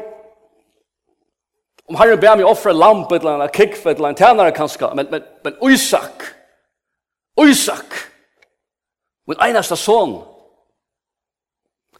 om 1.89 1.97
herren 1.97 2.21
ber 2.21 2.37
meg 2.37 2.47
offre 2.47 2.73
lamp 2.77 3.13
et 3.13 3.23
eller 3.23 3.39
annet, 3.39 3.55
kikk 3.57 3.79
et 3.79 3.95
eller 3.97 4.11
annet, 4.11 4.21
tænare 4.21 4.53
kanskje, 4.53 4.91
men, 4.95 5.09
men, 5.11 5.25
men 5.45 5.73
Isak, 5.73 6.27
Isak, 7.41 7.97
min 9.29 9.41
eneste 9.41 9.77
son, 9.77 10.19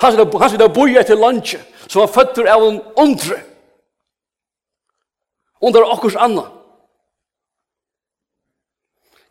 han 0.01 0.13
som 0.13 0.41
han 0.41 0.61
er 0.61 0.75
boi 0.75 0.93
etter 1.01 1.17
lunch, 1.17 1.57
som 1.89 2.03
var 2.05 2.13
føtter 2.13 2.51
av 2.53 2.67
en 2.69 2.83
undre, 3.01 3.41
under 5.65 5.89
okkurs 5.89 6.19
annan, 6.21 6.53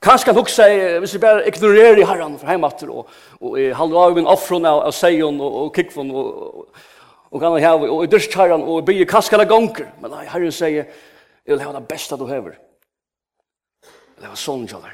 Kanskje 0.01 0.29
han 0.31 0.37
hukse, 0.37 0.67
hvis 1.01 1.15
vi 1.15 1.19
bare 1.19 1.47
ignorerer 1.49 2.05
herren 2.05 2.37
for 2.37 2.47
heimatter, 2.47 2.91
og, 2.93 3.09
og 3.41 3.57
i 3.59 3.71
halda 3.73 4.03
av 4.03 4.15
min 4.17 4.29
offron 4.29 4.65
av, 4.69 4.83
av 4.85 4.93
seion 4.93 5.39
og, 5.41 5.57
og 5.63 5.71
kikvon, 5.75 6.11
og, 6.13 6.83
og 7.31 7.41
kan 7.41 7.57
ha 7.57 7.73
og 7.75 8.03
jeg 8.05 8.11
dyrst 8.13 8.37
herren, 8.37 8.61
og 8.61 8.81
jeg 8.81 8.87
bygge 8.91 9.09
kaskala 9.09 9.47
gonger. 9.49 9.89
Men 10.01 10.13
nei, 10.13 10.27
herren 10.29 10.53
sier, 10.53 10.85
jeg 11.43 11.55
vil 11.55 11.65
ha 11.65 11.73
det 11.73 11.87
beste 11.89 12.17
du 12.19 12.27
hever. 12.29 12.59
Jeg 13.87 14.21
vil 14.21 14.29
heve 14.29 14.41
sånn 14.41 14.67
kjallar. 14.69 14.93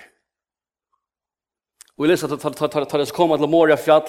Og 1.94 2.06
Vi 2.06 2.10
leser 2.10 2.32
at 2.34 2.42
tar 2.42 2.98
det 2.98 3.08
som 3.08 3.16
kommer 3.16 3.38
til 3.38 3.52
Moria 3.52 3.78
fjall, 3.78 4.08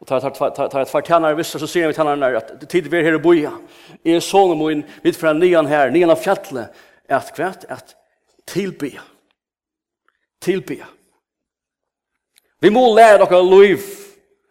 og 0.00 0.06
tar 0.06 0.20
tar 0.68 0.80
ett 0.80 0.90
fartjänar 0.90 1.34
vissa 1.34 1.58
så 1.58 1.66
ser 1.66 1.86
vi 1.86 1.94
tjänarna 1.94 2.26
att 2.26 2.68
tid 2.68 2.86
vi 2.86 2.98
är 2.98 3.02
här 3.02 3.14
i 3.14 3.18
boja 3.18 3.52
är 4.04 4.20
sonen 4.20 4.58
min 4.58 4.84
vid 5.02 5.16
fra 5.16 5.32
nian 5.32 5.66
här 5.66 5.90
nian 5.90 6.10
av 6.10 6.16
fjallet 6.16 6.68
att 7.08 7.36
kvärt 7.36 7.64
att 7.64 7.94
tillbe 8.44 8.90
tilbya. 10.40 10.86
Vi 12.60 12.70
må 12.70 12.94
lære 12.94 13.24
dere 13.24 13.42
liv. 13.44 13.78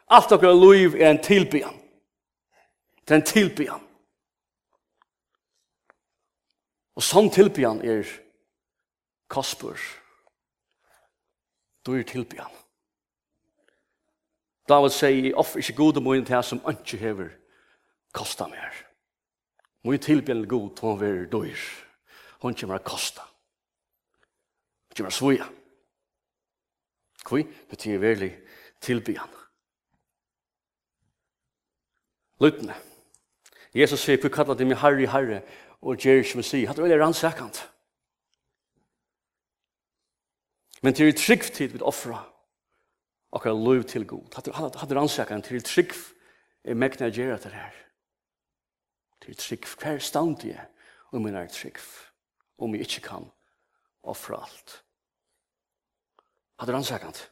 Alt 0.07 0.29
dere 0.29 0.53
liv 0.53 0.95
er 0.95 1.09
en 1.09 1.23
tilbya. 1.23 1.69
Det 3.05 3.13
er 3.13 3.21
en 3.21 3.27
tilbya. 3.27 3.79
Og 6.95 7.03
sånn 7.03 7.29
tilbya 7.29 7.73
er 7.83 8.07
Kasper. 9.29 9.79
Du 11.85 11.93
er 11.93 12.05
tilbya. 12.07 12.45
David 14.69 14.93
sier, 14.93 15.25
jeg 15.27 15.35
offer 15.37 15.61
ikke 15.61 15.77
gode 15.77 16.01
mye 16.01 16.23
til 16.25 16.43
som 16.43 16.61
ikke 16.69 16.97
hever 16.97 17.33
kosta 18.15 18.47
mer. 18.49 18.73
Mye 19.85 20.01
tilbyan 20.01 20.41
er 20.41 20.49
god, 20.49 20.79
hun 20.81 20.99
vil 21.01 21.27
døyr. 21.29 21.65
Hun 22.41 22.55
kommer 22.57 22.79
å 22.79 22.85
kosta. 22.85 23.21
Hun 24.87 24.97
kommer 24.97 25.13
å 25.13 25.17
svoja. 25.19 25.45
Hun 25.45 25.64
Kvi 27.25 27.45
betyr 27.69 28.01
verlig 28.01 28.33
tilbyan. 28.81 29.29
Lutne. 32.39 32.75
Jesus 33.73 33.99
sier, 33.99 34.19
«Hvor 34.21 34.29
kallar 34.29 34.55
de 34.55 34.65
meg 34.65 34.77
Herre, 34.79 35.07
Herre, 35.11 35.41
og 35.81 35.97
gjer 35.99 36.21
ikke 36.21 36.39
vi 36.39 36.43
si. 36.43 36.61
Hatt 36.65 36.79
er 36.79 36.85
veldig 36.85 36.99
rannsakant. 37.01 37.59
Men 40.81 40.93
til 40.93 41.13
trygg 41.17 41.49
tid 41.53 41.73
vi 41.73 41.81
offra 41.81 42.21
okkar 43.35 43.57
lov 43.57 43.83
til 43.89 44.05
god. 44.07 44.37
Hatt 44.37 44.91
er 44.91 44.95
rannsakant 44.95 45.49
til 45.49 45.63
trygg 45.65 45.95
er 46.63 46.77
mekna 46.77 47.09
gjerra 47.09 47.37
til 47.41 47.55
her. 47.57 47.73
Til 49.25 49.35
trygg, 49.35 49.67
hver 49.81 49.99
stand 49.99 50.45
jeg, 50.45 50.67
om 51.11 51.23
min 51.23 51.35
er 51.35 51.47
trygg, 51.47 51.79
om 52.57 52.75
jeg 52.75 52.87
ikke 52.87 53.07
kan 53.09 53.29
offra 54.03 54.43
alt 54.43 54.84
hadde 56.59 56.73
rannsakant. 56.73 57.31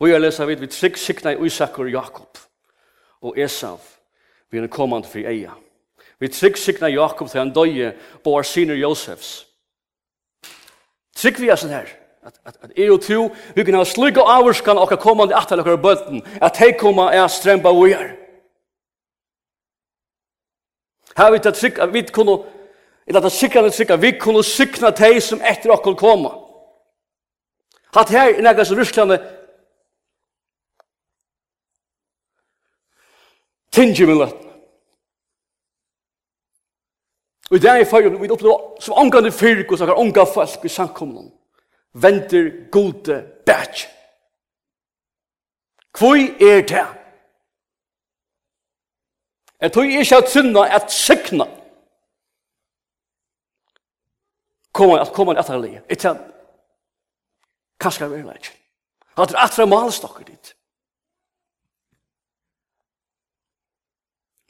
Og 0.00 0.10
jeg 0.10 0.20
leser 0.20 0.48
vidt 0.48 0.60
vi 0.60 0.70
trygg 0.70 0.98
sikna 1.00 1.32
i 1.32 1.46
Isakur 1.46 1.88
Jakob 1.88 2.38
og 3.22 3.38
Esav 3.38 3.80
vi 4.50 4.58
er 4.58 4.66
kommande 4.70 5.08
fri 5.08 5.24
eia. 5.26 5.52
Vi 6.20 6.28
trygg 6.28 6.56
sikna 6.58 6.88
Jakob 6.88 7.28
til 7.30 7.40
han 7.40 7.52
døye 7.52 7.92
på 8.24 8.30
vår 8.30 8.42
senior 8.42 8.76
Josefs. 8.76 9.46
Trygg 11.16 11.40
vi 11.40 11.48
er 11.48 11.58
sånn 11.60 11.74
her 11.74 11.90
at, 12.26 12.38
at, 12.44 12.56
at 12.62 12.76
jeg 12.76 12.92
og 12.92 13.00
to 13.02 13.28
vi 13.56 13.64
kan 13.64 13.78
ha 13.78 13.84
slugga 13.84 14.24
avvarskan 14.36 14.78
og 14.78 14.92
kommande 15.00 15.36
atal 15.36 15.60
og 15.62 15.82
bøtten 15.82 16.22
at 16.42 16.56
hei 16.60 16.72
koma 16.78 17.10
er 17.14 17.28
strempa 17.28 17.72
og 17.72 17.90
er. 17.90 18.14
Her 21.16 21.32
vi 21.32 21.40
tar 21.40 21.56
trygg 21.56 21.80
vi 21.92 22.02
kunne 22.12 22.38
eller 23.06 23.24
at 23.24 23.32
sikra 23.32 23.96
vi 23.96 24.18
kunne 24.18 24.42
sikna 24.44 24.90
teg 24.90 25.22
som 25.22 25.40
etter 25.40 25.70
okkur 25.70 25.94
koma. 25.94 26.45
Hatt 27.96 28.10
her 28.10 28.28
i 28.28 28.40
nægast 28.40 28.72
Russlande 28.72 29.16
tingi 33.72 34.04
min 34.04 34.18
løtten. 34.18 34.50
Og 37.50 37.56
i 37.56 37.60
dag 37.60 37.80
i 37.80 37.84
fargen 37.84 38.22
vi 38.22 38.30
opplever 38.30 38.80
som 38.80 38.98
ångande 39.00 39.32
fyrk 39.32 39.72
og 39.72 39.78
sakkar 39.78 40.00
ånga 40.02 40.24
folk 40.34 40.64
i 40.64 40.68
samkommunen. 40.68 41.32
Venter 41.94 42.70
gode 42.70 43.16
bætj. 43.46 43.86
Hvor 45.98 46.16
er 46.50 46.60
det? 46.72 46.86
Jeg 49.60 49.72
tror 49.72 49.82
ikke 49.82 50.16
at 50.16 50.30
synda 50.30 50.62
at 50.76 50.92
sikna 50.92 51.44
kommer 54.72 54.98
at 54.98 55.12
kommer 55.12 55.34
at 55.34 55.48
herlige. 55.48 55.82
Ikke 55.90 56.35
Kanskje 57.80 58.08
vi 58.10 58.20
er 58.20 58.32
ikke. 58.34 58.52
Han 59.16 59.28
er 59.28 59.38
atre 59.44 59.66
malstokker 59.66 60.24
dit. 60.24 60.52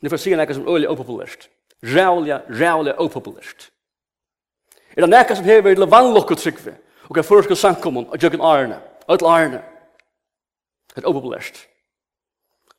Ni 0.02 0.08
får 0.08 0.16
jeg 0.16 0.48
si 0.48 0.54
som 0.54 0.66
er 0.66 0.74
øyelig 0.74 0.88
opopulært. 0.88 1.48
Rævlig, 1.82 2.34
rævlig 2.60 2.98
opopulært. 2.98 3.70
Er 4.96 5.00
det 5.00 5.10
nekka 5.10 5.34
som 5.34 5.44
hever 5.44 5.74
til 5.74 5.90
vannlokket 5.90 6.38
trygve, 6.38 6.76
og 7.08 7.14
kan 7.14 7.24
først 7.24 7.50
og 7.50 7.56
samkommun, 7.56 8.08
og 8.08 8.22
jøkken 8.22 8.40
arne, 8.40 8.80
og 9.06 9.18
til 9.18 9.26
arne. 9.26 9.62
Det 10.94 11.04
er 11.04 11.08
opopulært. 11.08 11.66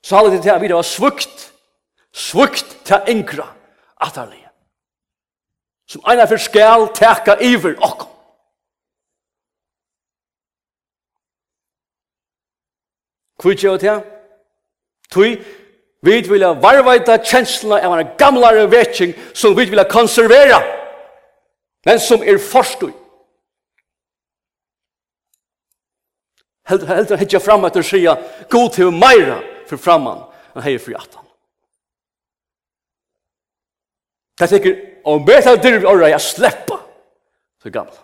Så 0.04 0.30
det 0.30 0.42
til 0.42 0.50
at 0.50 0.62
vi 0.62 0.74
var 0.74 0.82
svukt, 0.82 1.54
svukt 2.14 2.78
til 2.86 3.02
enkra, 3.08 3.54
atterlig. 4.02 4.48
Som 5.88 6.02
eina 6.10 6.26
for 6.26 6.38
skal 6.38 6.90
teka 6.96 7.38
iver 7.42 7.76
okkom. 7.82 8.17
Hvor 13.42 13.54
gjør 13.54 13.78
det? 13.78 13.98
Tui, 15.12 15.38
vi 16.02 16.22
vil 16.30 16.46
ha 16.46 16.54
varvaita 16.62 17.18
kjenslene 17.24 17.82
av 17.86 17.98
en 17.98 18.14
gamlare 18.20 18.68
vetsing 18.72 19.14
som 19.34 19.56
vi 19.58 19.66
vil 19.70 19.82
ha 19.82 19.88
konservera, 19.90 20.60
men 21.86 22.00
som 22.00 22.24
er 22.24 22.42
forstøy. 22.42 22.92
Heldur 26.68 26.90
heldur 26.92 27.22
hitja 27.22 27.40
fram 27.40 27.66
at 27.66 27.78
sia 27.86 28.18
god 28.52 28.74
til 28.76 28.92
meira 28.92 29.40
for 29.70 29.80
framman 29.80 30.26
han 30.54 30.64
heier 30.66 30.82
for 30.84 30.92
jatan. 30.92 31.24
Det 34.38 34.46
er 34.46 34.52
sikkert 34.52 34.84
om 35.08 35.24
beta 35.26 35.56
dyrv 35.56 35.88
orra 35.88 36.12
jeg 36.12 36.22
sleppa 36.22 36.78
for 37.62 37.74
gamla. 37.74 38.04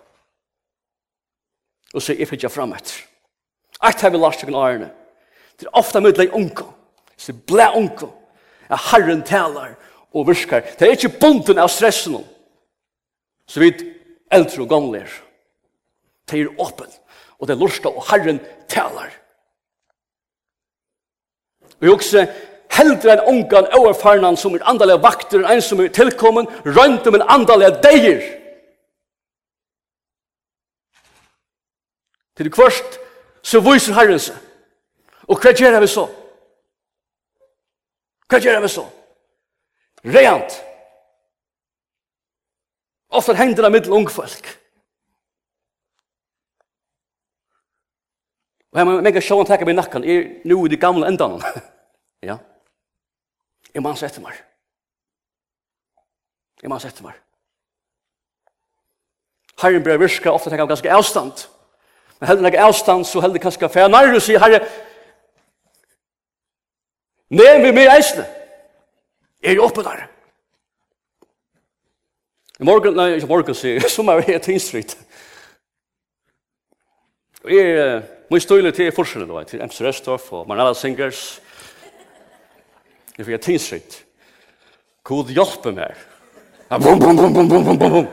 Og 1.94 2.02
så 2.02 2.16
er 2.16 2.30
hitja 2.30 2.50
fram 2.50 2.72
etter. 2.74 3.04
Akt 3.84 4.02
har 4.02 4.14
vi 4.14 4.22
lagt 4.22 4.40
seg 4.40 4.50
en 4.50 4.88
Det 5.60 5.68
er 5.68 5.78
ofta 5.78 6.00
møtleg 6.00 6.34
unko. 6.34 6.66
Det 7.18 7.30
er 7.30 7.42
blæ 7.48 7.68
unko. 7.78 8.10
Ja, 8.70 8.78
Herren 8.92 9.24
taler 9.24 9.76
og 10.14 10.28
virker. 10.28 10.62
Det 10.80 10.88
er 10.88 10.96
ikke 10.98 11.20
bunden 11.20 11.60
av 11.62 11.70
stressen. 11.70 12.18
Så 13.48 13.60
vidt 13.60 13.84
eldre 14.32 14.64
og 14.64 14.70
gamle 14.70 15.04
er. 15.04 15.18
Det 16.30 16.42
er 16.42 16.62
åpen. 16.62 16.90
Og 17.40 17.48
det 17.48 17.54
er 17.54 17.60
lorska 17.60 17.90
og 17.90 18.06
Herren 18.10 18.40
talar. 18.70 19.12
Vi 21.80 21.90
også 21.90 22.26
heldre 22.72 23.18
enn 23.18 23.26
ungan 23.28 23.68
overfarnan 23.76 24.38
som 24.40 24.56
er 24.56 24.64
andalega 24.70 25.02
vakter 25.04 25.44
enn 25.52 25.62
som 25.62 25.82
er 25.84 25.92
tilkommen, 25.94 26.48
rundt 26.66 27.08
om 27.08 27.18
en 27.18 27.26
andalega 27.28 27.82
deir. 27.84 28.24
Til 32.38 32.48
det 32.48 32.54
kvørst 32.56 32.98
så 33.44 33.60
viser 33.62 33.94
Herren 33.98 34.22
seg 34.22 34.40
Og 35.28 35.40
hva 35.40 35.54
gjør 35.56 35.80
vi 35.84 35.88
så? 35.88 36.08
Hva 38.28 38.40
gjør 38.42 38.62
vi 38.64 38.72
så? 38.72 38.84
Rent. 40.04 40.58
Ofta 43.14 43.36
hender 43.38 43.64
det 43.64 43.72
middel 43.72 43.96
ungfolk. 43.96 44.50
Og 48.74 48.80
jeg 48.80 48.88
må 48.90 48.96
jeg 49.06 49.22
sjåan 49.22 49.46
takka 49.46 49.68
meg 49.70 49.78
nakkan, 49.78 50.04
er 50.04 50.42
nu 50.50 50.64
i 50.66 50.72
de 50.72 50.80
gamle 50.82 51.06
endan. 51.08 51.38
ja. 52.30 52.40
Jeg 53.74 53.84
må 53.86 53.94
sette 53.98 54.22
meg. 54.22 54.40
Jeg 56.64 56.72
må 56.72 56.80
sette 56.82 57.06
meg. 57.06 57.20
Herren 59.62 59.84
blir 59.86 60.02
virka 60.02 60.34
ofta 60.34 60.50
tenker 60.50 60.66
han 60.66 60.72
ganske 60.72 60.92
avstand. 60.92 61.46
Men 62.18 62.32
heldig 62.32 62.48
nek 62.48 62.58
avstand, 62.66 63.06
så 63.06 63.22
heldig 63.22 63.44
kanskje 63.44 63.70
fæ 63.70 63.86
nærru 63.92 64.20
sier 64.24 64.42
herre, 64.42 64.64
Nei, 67.34 67.54
vi 67.64 67.72
med 67.74 67.90
eisene. 67.90 68.26
Er 69.44 69.58
jo 69.58 69.66
oppe 69.66 69.84
der. 69.86 70.06
I 72.62 72.66
morgen, 72.68 72.94
nei, 72.96 73.16
ikke 73.18 73.30
morgen, 73.32 73.58
sier 73.58 73.88
som 73.90 74.12
er 74.14 74.22
helt 74.28 74.50
innstritt. 74.54 74.94
Og 77.44 77.52
jeg, 77.52 78.04
må 78.30 78.40
støyle 78.40 78.72
til 78.74 78.94
forskjellen, 78.96 79.28
du 79.28 79.36
vet, 79.36 79.50
til 79.52 79.64
MC 79.66 79.82
Restoff 79.84 80.30
og 80.34 80.46
Marnella 80.48 80.76
Singers. 80.78 81.42
Jeg 83.18 83.28
fikk 83.28 83.44
tinsritt. 83.46 83.98
God 85.06 85.34
hjelpe 85.34 85.74
meg. 85.76 85.98
Bum, 86.72 87.02
bum, 87.02 87.18
bum, 87.18 87.34
bum, 87.34 87.50
bum, 87.50 87.66
bum, 87.66 87.78
bum, 87.78 87.98
bum. 87.98 88.08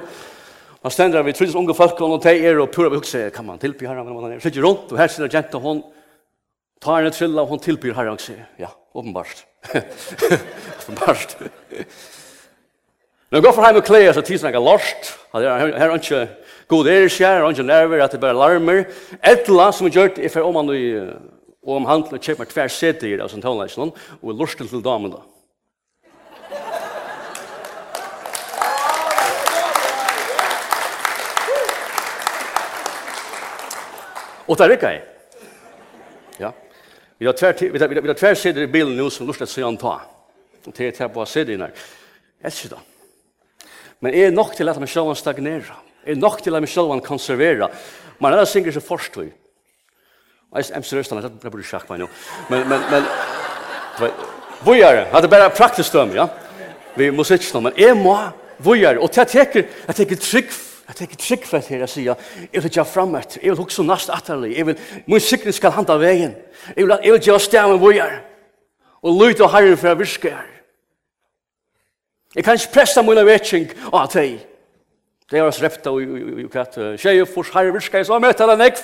Man 0.81 0.93
stender 0.93 1.23
vi 1.25 1.33
tryllens 1.37 1.57
unge 1.61 1.77
folk, 1.77 2.01
og 2.01 2.19
de 2.25 2.35
er 2.41 2.59
og 2.61 2.73
pura 2.73 2.89
vi 2.89 2.99
hukse, 2.99 3.27
kan 3.33 3.47
man 3.47 3.61
tilby 3.61 3.87
her, 3.89 4.01
men 4.01 4.17
man 4.17 4.33
er 4.33 4.43
sikker 4.43 4.65
rundt, 4.65 4.93
og 4.93 5.01
her 5.01 5.13
sitter 5.13 5.33
jenta 5.33 5.61
hon, 5.61 5.83
Ta 6.81 6.97
henne 6.97 7.11
til 7.13 7.37
og 7.39 7.51
hun 7.51 7.61
tilbyr 7.61 7.93
herre 7.93 8.15
og 8.15 8.23
sier. 8.25 8.47
Ja, 8.59 8.71
åpenbart. 8.97 9.45
åpenbart. 10.81 11.37
Nå 13.31 13.41
går 13.41 13.53
for 13.53 13.67
hjemme 13.67 13.83
og 13.83 13.87
klæder, 13.87 14.13
så 14.17 14.23
tidsen 14.25 14.49
er 14.49 14.55
ikke 14.55 14.65
lort. 14.65 15.11
Her 15.33 15.45
er 15.77 15.93
ikke 15.95 16.23
god 16.69 16.89
erskjær, 16.89 17.35
her, 17.37 17.45
er 17.45 17.51
ikke 17.51 17.63
nerver, 17.69 18.05
at 18.05 18.13
det 18.13 18.21
bare 18.21 18.35
larmer. 18.35 18.87
Et 19.21 19.45
eller 19.47 19.63
annet 19.63 19.77
som 19.77 19.87
er 19.87 19.95
gjort, 19.95 20.19
er 20.19 20.33
for 20.33 20.49
om 20.49 20.57
han 20.57 20.73
og 21.63 21.77
om 21.77 21.85
han 21.85 22.07
kjøper 22.17 22.49
tver 22.49 22.73
seter 22.73 23.21
av 23.21 23.29
sin 23.29 23.45
tonleisen, 23.45 23.93
og 23.93 24.33
er 24.33 24.41
lorten 24.41 24.69
til 24.69 24.83
damen 24.83 25.13
da. 25.13 25.21
Og 34.49 34.59
det 34.59 34.67
er 34.67 34.73
ikke 34.75 34.97
jeg. 34.97 35.03
Vi 37.21 37.27
har 37.27 37.33
tvär 37.33 37.57
vi 37.59 37.79
har, 37.79 37.89
vi 37.89 38.09
har 38.09 38.15
tvär 38.15 38.35
sidor 38.35 38.63
i 38.63 38.67
bilen 38.67 38.97
nu 38.97 39.11
som 39.11 39.27
lustar 39.27 39.47
sig 39.47 39.65
anta. 39.65 40.01
Och 40.65 40.73
det 40.77 41.01
är 41.01 41.01
här 41.01 41.09
på 41.09 41.27
sidorna. 41.27 41.69
Jag 42.43 42.53
ser 42.53 42.69
det. 42.69 42.77
Men 43.99 44.15
är 44.15 44.31
nog 44.31 44.53
till 44.57 44.69
att 44.69 44.79
man 44.79 44.87
själv 44.87 45.15
stagnera. 45.15 45.75
Är 46.05 46.15
nog 46.15 46.43
till 46.43 46.55
att 46.55 46.63
man 46.63 46.67
själv 46.67 47.01
konservera. 47.01 47.71
Man 48.19 48.33
har 48.33 48.45
synker 48.45 48.73
så 48.73 48.81
förstår 48.81 49.25
ju. 49.25 49.31
Jag 50.53 50.71
är 50.71 50.83
seriös 50.83 51.11
när 51.11 51.31
det 51.43 51.51
blir 51.51 51.63
schack 51.63 51.89
nu. 51.89 52.07
Men 52.51 52.69
men 52.69 52.81
men 52.91 53.03
vad 54.65 54.77
är 54.77 54.97
det? 54.97 55.09
Hade 55.13 55.29
bara 55.29 55.51
praktiskt 55.51 55.93
döm, 55.93 56.11
ja. 56.15 56.29
Vi 56.95 57.11
måste 57.11 57.35
inte 57.35 57.61
men 57.61 57.73
är 57.77 57.95
må 57.95 58.19
vad 58.57 58.79
är 58.79 58.99
och 58.99 59.11
det 59.15 59.25
tar 59.25 59.57
jag 59.87 59.97
tycker 59.97 60.17
trick 60.17 60.51
at 60.91 61.01
jeg 61.01 61.09
ikke 61.09 61.23
tryggvet 61.23 61.67
her, 61.71 61.79
jeg 61.85 61.89
sier, 61.89 62.15
jeg 62.53 62.63
vil 62.63 62.71
ikke 62.71 62.85
frem 62.85 63.15
etter, 63.15 63.41
jeg 63.43 63.53
vil 63.53 63.63
huske 63.63 63.85
nast 63.87 64.11
atterlig, 64.11 64.57
jeg 64.57 64.67
vil, 64.67 64.79
min 65.07 65.23
sikkerhet 65.23 65.55
skal 65.55 65.75
handa 65.77 65.97
veien, 66.01 66.35
jeg 66.77 66.87
vil, 66.87 66.97
jeg 67.05 67.13
vil 67.15 67.27
gjøre 67.29 67.43
stemmen 67.45 67.79
hvor 67.79 67.95
jeg 67.95 68.07
er, 68.07 68.23
og 69.03 69.21
lyt 69.23 69.41
og 69.41 69.53
herren 69.55 69.79
for 69.79 69.89
jeg 69.89 69.99
virker 69.99 70.35
her. 70.37 70.49
Jeg 72.35 72.45
kan 72.45 72.59
ikke 72.59 72.73
presse 72.75 73.03
mine 73.03 73.25
vetting 73.27 73.71
av 73.91 74.11
deg. 74.13 74.37
Det 75.31 75.39
er 75.39 75.47
oss 75.47 75.63
repta 75.63 75.91
og 75.95 76.51
katt, 76.53 76.77
tjejer 76.99 77.27
fors 77.27 77.51
herre 77.55 77.73
virker, 77.75 78.05
så 78.07 78.19
møter 78.23 78.51
han 78.51 78.67
ekv, 78.67 78.83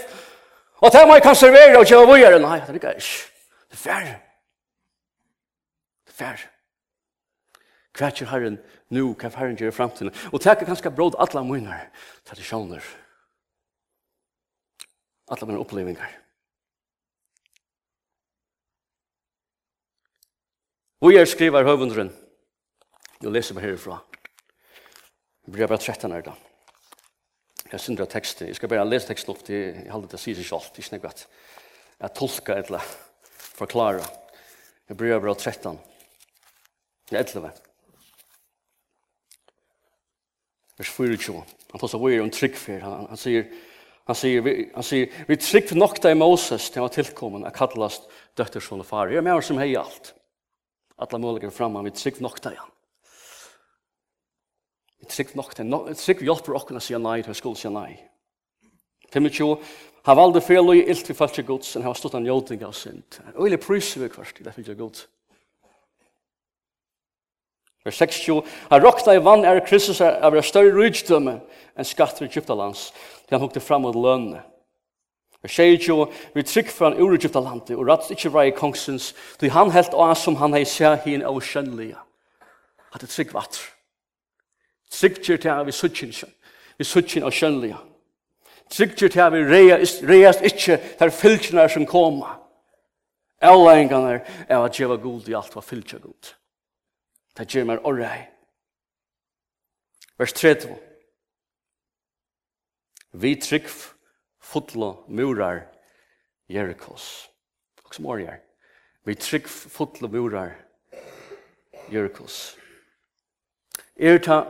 og 0.86 0.92
det 0.92 1.06
må 1.08 1.16
jeg 1.16 1.24
konservere 1.26 1.78
og 1.80 1.88
gjøre 1.88 2.06
hvor 2.06 2.20
jeg 2.20 2.32
er, 2.32 2.42
nei, 2.42 2.58
det 2.60 2.70
er 2.70 2.80
ikke, 2.80 2.94
det 3.66 3.78
er 3.78 3.82
færre. 3.82 4.14
Det 6.06 6.14
er 6.14 6.18
færre. 6.20 6.50
Kvætjer 7.96 8.30
herren, 8.30 8.58
nu 8.88 9.14
kan 9.18 9.34
Herren 9.34 9.56
gjøre 9.58 9.72
i 9.72 9.76
fremtiden. 9.76 10.14
Og 10.32 10.42
det 10.42 10.52
er 10.52 10.68
ganske 10.68 10.90
bråd 10.90 11.18
alle 11.18 11.42
mine 11.44 11.80
tradisjoner, 12.26 12.84
alle 15.28 15.48
mine 15.48 15.62
opplevinger. 15.62 16.14
Og 21.00 21.12
er 21.12 21.24
skriver 21.28 21.64
høvundren. 21.64 22.12
jeg 23.22 23.30
leser 23.32 23.54
meg 23.54 23.64
herifra, 23.64 24.02
Jeg 25.46 25.52
blir 25.52 25.66
bare 25.66 25.78
13 25.78 26.12
her 26.12 26.22
da. 26.22 26.32
Jeg 27.72 27.80
synder 27.80 28.02
av 28.02 28.10
teksten, 28.10 28.46
jeg 28.46 28.56
skal 28.56 28.68
bare 28.68 28.84
lese 28.84 29.06
teksten 29.06 29.30
opp, 29.30 29.44
til 29.44 29.54
jeg 29.54 29.90
holder 29.90 30.08
det 30.08 30.18
å 30.18 30.22
si 30.22 30.34
seg 30.34 30.44
selv, 30.44 30.70
det 30.74 30.78
er 30.78 30.86
ikke 30.86 30.98
noe 30.98 31.10
at 31.10 31.26
jeg 32.00 32.14
tolker 32.14 32.62
eller 32.62 32.80
forklarer. 33.56 34.10
Jeg 34.88 34.96
blir 34.96 35.20
brev 35.20 35.34
13, 35.34 35.78
11. 37.10 37.65
vers 40.78 40.90
24. 40.92 41.42
Han 41.72 41.80
tar 41.80 41.88
så 41.88 42.00
vore 42.00 42.20
om 42.22 42.30
tryggfer. 42.32 42.80
Han, 42.84 43.08
han, 43.10 43.20
sier, 43.20 43.48
han, 44.06 44.18
sier, 44.18 44.44
vi, 44.44 44.54
han 44.74 44.86
sier, 44.86 45.24
vi 45.28 45.38
trygg 45.40 45.72
nokta 45.76 46.12
i 46.12 46.18
Moses 46.18 46.68
til 46.70 46.82
han 46.82 46.88
var 46.88 46.94
tilkommen 46.94 47.48
a 47.48 47.52
kallast 47.54 48.08
døttersson 48.38 48.84
og 48.84 48.88
far. 48.88 49.12
Jeg 49.12 49.22
er 49.22 49.26
med 49.26 49.38
oss 49.38 49.50
som 49.50 49.60
hei 49.60 49.72
alt. 49.80 50.14
Alla 50.96 51.20
muligheter 51.20 51.54
framman, 51.54 51.84
vi 51.88 51.96
trygg 51.96 52.22
nokta 52.24 52.54
i 52.54 52.60
han. 52.60 52.72
Vi 55.00 55.10
trygg 55.12 55.34
nokta 55.36 55.64
i 55.64 55.68
han. 55.68 55.96
Trygg 55.96 56.22
vi 56.22 56.30
hjelper 56.30 56.60
okkona 56.60 56.80
sier 56.84 57.02
nei, 57.02 57.18
til 57.24 57.36
skuld 57.36 57.60
sier 57.60 57.74
nei. 57.74 57.90
25. 59.12 59.56
Han 60.06 60.18
valde 60.18 60.40
fel 60.44 60.70
og 60.70 60.78
ilt 60.78 61.08
vi 61.10 61.16
falskje 61.18 61.42
gods, 61.46 61.74
han 61.74 61.84
har 61.86 61.96
stått 61.98 62.14
an 62.14 62.26
joding 62.26 62.62
av 62.66 62.74
synd. 62.78 63.18
Og 63.34 63.48
ille 63.48 63.58
pryser 63.58 64.04
vi 64.04 64.10
kvart 64.12 64.38
i 64.38 64.46
det 64.46 64.54
fylgje 64.54 64.76
gods. 64.78 65.06
Vers 67.86 67.96
60, 68.02 68.42
han 68.70 68.82
råkna 68.82 69.14
i 69.14 69.22
vann 69.22 69.44
er 69.46 69.60
Kristus 69.62 70.00
er 70.02 70.18
av 70.26 70.34
større 70.42 70.74
rydstømme 70.74 71.36
enn 71.78 71.86
skatter 71.86 72.24
i 72.24 72.30
Egyptalands, 72.30 72.88
til 73.26 73.36
han 73.36 73.44
hukte 73.44 73.62
fram 73.62 73.84
mot 73.86 73.94
lønne. 73.94 74.40
Vers 75.44 75.54
60, 75.54 76.08
vi 76.34 76.42
trygg 76.42 76.72
for 76.74 76.88
han 76.88 76.98
ur 76.98 77.14
Egyptalandet, 77.14 77.76
og 77.76 77.86
rattet 77.86 78.16
ikkje 78.16 78.32
var 78.34 78.48
i 78.48 78.54
kongsens, 78.56 79.12
til 79.38 79.52
han 79.54 79.70
helt 79.70 79.94
av 79.94 80.16
som 80.18 80.38
han 80.40 80.56
hei 80.56 80.64
seg 80.66 81.04
hin 81.04 81.22
av 81.22 81.38
skjønnelige. 81.38 82.00
At 82.90 83.04
det 83.04 83.10
trygg 83.12 83.30
vatt. 83.36 83.60
Trygg 84.90 85.20
kjer 85.22 85.38
til 85.38 85.52
han 85.52 85.68
vi 85.68 85.74
suttjen, 85.76 86.10
vi 86.80 86.86
suttjen 86.88 87.26
av 87.28 87.34
skjønnelige. 87.36 87.78
Trygg 88.74 88.96
kjer 88.98 89.12
til 89.14 89.22
han 89.22 89.36
vi 89.36 89.44
reiast 90.10 90.42
ikkje 90.42 90.80
der 90.98 91.14
fylkjene 91.14 91.68
som 91.70 91.86
koma. 91.86 92.34
Alla 93.38 93.76
Avleggingarna 93.76 94.18
er 94.48 94.64
at 94.64 94.74
djeva 94.74 94.96
god 94.98 95.28
i 95.28 95.38
alt 95.38 95.54
var 95.54 95.62
fylkja 95.62 96.00
god. 96.02 96.32
Det 97.36 97.44
gjør 97.52 97.66
meg 97.68 97.84
orrei. 97.84 98.24
Vers 100.16 100.32
3. 100.32 100.54
Vi 103.12 103.34
trygg 103.40 103.68
fotlo 104.40 105.04
murar 105.08 105.66
Jerikos. 106.48 107.28
Og 107.84 107.94
som 107.94 108.08
orrei. 108.08 108.38
Vi 109.04 109.14
trygg 109.20 109.48
fotlo 109.48 110.08
murar 110.08 110.54
Jerikos. 111.92 112.56
Er 113.96 114.18
ta 114.24 114.40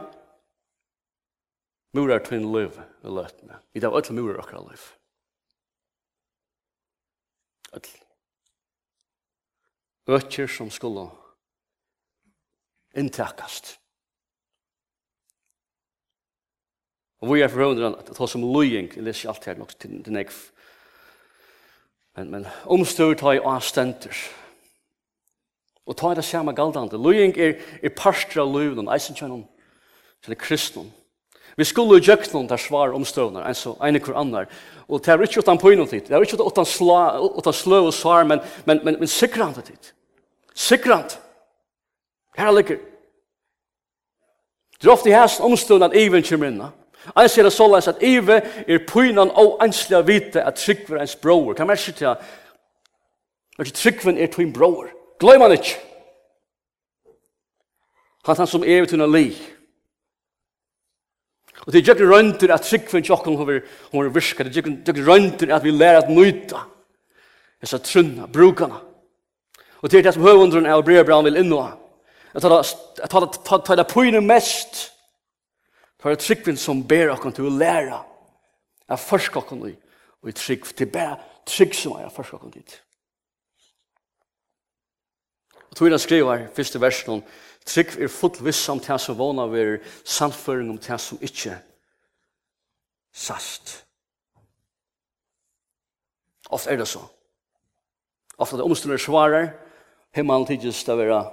murar 1.95 2.23
tøyn 2.23 2.47
liv 2.55 2.79
i 2.79 3.11
løtene. 3.19 3.59
Vi 3.75 3.83
tar 3.83 3.99
øtla 3.99 4.15
murar 4.15 4.43
okra 4.45 4.63
liv. 4.71 4.89
Øtla. 7.75 8.03
Øtjer 10.07 10.47
som 10.47 10.71
skulle 10.71 11.11
inntakast. 12.97 13.77
Og 17.25 17.33
vi 17.33 17.41
er 17.43 17.51
forhåndran 17.51 17.97
at 17.99 18.11
det 18.13 18.29
som 18.31 18.45
løying, 18.45 18.91
jeg 18.93 19.05
leser 19.05 19.31
alt 19.33 19.47
her 19.49 19.57
nok 19.59 19.73
til 19.81 20.13
nekv, 20.13 20.37
men, 22.17 22.31
men 22.33 22.47
omstyr 22.65 23.15
tar 23.17 23.37
i 23.37 23.43
avstenter. 23.45 24.15
Og 25.87 25.97
tar 25.97 26.17
det 26.19 26.25
samme 26.25 26.55
galdande. 26.57 26.99
Løying 26.99 27.37
er, 27.39 27.59
er 27.83 27.93
parstra 27.95 28.45
loyen, 28.45 28.89
eisen 28.91 29.17
kjennom, 29.17 29.45
til 30.25 30.33
det 30.33 30.41
kristnum. 30.41 30.89
Vi 31.57 31.65
skulle 31.65 31.97
jo 31.97 32.11
gjøkt 32.11 32.35
noen 32.35 32.49
der 32.51 32.61
svar 32.61 32.93
omstøvner, 32.97 33.45
en 33.47 33.57
så 33.57 33.77
ene 33.85 34.01
hver 34.03 34.19
annar. 34.21 34.49
Og 34.89 35.01
det 35.05 35.13
er 35.13 35.23
ikke 35.25 35.45
utan 35.45 35.61
innom 35.73 35.89
tid, 35.89 36.09
det 36.09 36.17
er 36.17 36.25
ikke 36.25 36.43
utan, 36.43 36.67
slå, 36.69 36.97
utan 37.39 37.53
slø 37.53 37.79
og 37.87 37.95
svar, 37.95 38.25
men, 38.25 38.43
men, 38.67 38.81
men, 38.85 38.99
men 39.01 39.09
sikrande 39.09 39.63
tid. 39.65 39.93
Sikrande. 40.55 41.17
Her 42.37 42.53
ligger. 42.53 42.77
Det 44.81 44.89
er 44.89 44.93
ofte 44.93 45.11
i 45.11 45.13
hæst 45.13 45.41
omstående 45.41 45.87
at 45.87 45.97
even 45.97 46.23
kommer 46.23 46.47
inn. 46.47 46.63
Han 47.17 47.29
sier 47.29 47.47
det 47.47 47.53
så 47.53 47.63
såleis 47.63 47.89
at 47.89 48.03
Ive 48.03 48.41
er 48.67 48.83
pynan 48.89 49.31
og 49.31 49.61
anslig 49.63 49.97
å 49.97 50.05
vite 50.07 50.43
at 50.43 50.59
tryggver 50.59 51.01
ens 51.01 51.17
bror. 51.17 51.55
Kan 51.55 51.67
man 51.67 51.79
ikke 51.79 51.93
til 51.93 52.13
at 52.13 52.25
Men 53.59 53.67
tryggven 53.67 54.19
er 54.19 54.27
tvin 54.27 54.53
bror. 54.53 54.91
Gløy 55.21 55.39
man 55.39 55.53
ikke. 55.53 55.79
Han 58.27 58.37
han 58.37 58.47
som 58.47 58.65
er 58.65 58.81
ved 58.81 58.91
tøyna 58.91 59.07
li. 59.07 59.31
Og 61.65 61.73
det 61.73 61.81
er 61.81 61.87
jøkken 61.89 62.11
røyntur 62.11 62.53
at 62.53 62.67
tryggven 62.69 63.03
tjokken 63.03 63.37
hun 63.37 63.49
er 63.49 64.13
virka. 64.13 64.45
Det 64.45 64.53
er 64.53 64.61
jøkken 64.61 65.07
røyntur 65.09 65.55
at 65.55 65.65
vi 65.65 65.71
lærer 65.71 66.03
at 66.03 66.11
nøyta. 66.11 66.67
Jeg 67.63 67.69
sa 67.69 67.79
trunna, 67.79 68.27
brukana. 68.27 68.83
Og 69.81 69.91
det 69.91 69.99
er 69.99 70.03
det 70.03 70.15
som 70.15 70.23
høvundrun 70.23 70.67
er 70.67 70.77
og 70.77 70.85
brevbraun 70.85 71.25
vil 71.25 71.41
innå 71.41 71.63
at 72.37 73.11
ta 73.67 73.77
det 73.77 73.87
pøyne 73.89 74.21
mest, 74.21 74.91
ta 76.03 76.13
det 76.13 76.21
tryggvinn 76.21 76.59
som 76.61 76.83
ber 76.89 77.15
okkur 77.15 77.33
til 77.33 77.49
å 77.49 77.55
læra, 77.57 78.03
at 78.89 79.01
først 79.01 79.37
okkur 79.37 79.71
i, 79.71 79.73
og 80.23 80.29
i 80.31 80.37
trygg, 80.37 80.67
til 80.77 80.91
bare 80.93 81.17
trygg 81.49 81.75
som 81.75 81.97
er 81.97 82.13
først 82.13 82.37
okkur 82.37 82.53
dit. 82.53 82.77
Og 85.71 85.79
tog 85.79 85.89
inn 85.89 85.99
skriver, 85.99 86.43
her, 86.43 86.53
første 86.53 86.81
versen, 86.81 87.25
trygg 87.67 87.97
er 87.97 88.13
fullt 88.13 88.43
viss 88.45 88.61
om 88.69 88.83
det 88.85 89.01
som 89.01 89.19
vana 89.19 89.49
ver 89.51 89.81
samføring 90.05 90.71
om 90.71 90.79
til 90.79 91.01
som 91.01 91.25
ikkje 91.25 91.57
sast. 93.17 93.79
Ofta 96.53 96.71
er 96.71 96.77
det 96.77 96.89
så. 96.89 97.01
Ofta 98.37 98.55
er 98.55 98.61
det 98.61 98.69
omstående 98.69 99.01
svarer, 99.01 99.51
himmelen 100.15 100.47
tidligst 100.47 100.89
å 100.93 101.01
være 101.01 101.25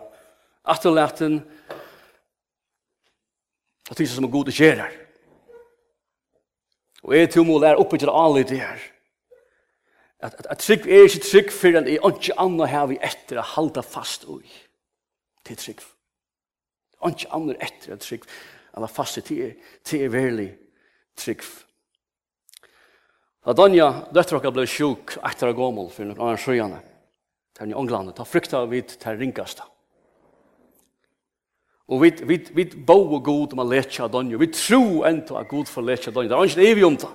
atterlaten 0.64 1.42
Det 3.90 4.00
er 4.00 4.08
som 4.10 4.26
er 4.26 4.32
gode 4.32 4.52
skjer 4.56 4.80
her. 4.80 4.94
Og 7.04 7.16
jeg 7.18 7.30
tror 7.34 7.46
må 7.46 7.60
lære 7.60 7.82
oppe 7.82 7.98
til 8.00 8.10
alle 8.10 8.46
det 8.48 8.62
her. 8.62 8.80
At, 10.24 10.34
at, 10.40 10.46
at 10.50 10.62
trygg 10.64 10.88
er 10.88 11.04
ikke 11.04 11.20
trygg 11.20 11.52
for 11.52 11.68
en 11.78 11.88
er 11.88 12.00
ikke 12.00 12.38
annet 12.40 12.72
her 12.72 12.86
vi 12.88 13.00
etter 13.04 13.42
å 13.42 13.44
halda 13.44 13.84
fast 13.84 14.24
ui. 14.32 14.48
Til 15.44 15.60
trygg. 15.60 15.84
Ikke 17.04 17.34
annet 17.36 17.60
etter 17.60 17.98
å 17.98 18.00
trygg. 18.00 18.24
Alla 18.74 18.88
fast 18.88 19.20
til 19.28 19.44
er, 19.50 19.76
til 19.84 20.08
er 20.08 20.16
veldig 20.16 20.48
trygg. 21.20 21.44
Da 23.44 23.52
Danja, 23.52 23.90
dere 24.16 24.52
ble 24.56 24.64
sjuk 24.72 25.18
etter 25.20 25.52
å 25.52 25.58
gå 25.58 25.70
mål 25.76 25.92
for 25.92 26.08
noen 26.08 26.24
annen 26.24 26.40
sjøene. 26.40 26.80
Det 27.52 27.66
er 27.66 27.74
i 27.74 27.78
Ånglande. 27.78 28.16
Da 28.16 28.24
frykta 28.26 28.64
vi 28.72 28.80
til 28.88 29.20
ringkasta. 29.20 29.68
Og 31.94 32.02
vi, 32.02 32.10
vi, 32.26 32.38
vi 32.54 32.64
bo 32.88 33.14
og 33.14 33.24
god 33.24 33.54
om 33.54 33.60
a 33.62 33.66
letja 33.70 34.08
Donjo. 34.10 34.40
Vi 34.42 34.48
tro 34.50 35.04
enda 35.06 35.38
at 35.40 35.48
god 35.48 35.70
for 35.70 35.86
letja 35.86 36.12
Donjo. 36.12 36.30
Det 36.30 36.38
er 36.38 36.44
ikke 36.50 36.72
evig 36.72 36.86
om 36.86 36.98
det. 36.98 37.10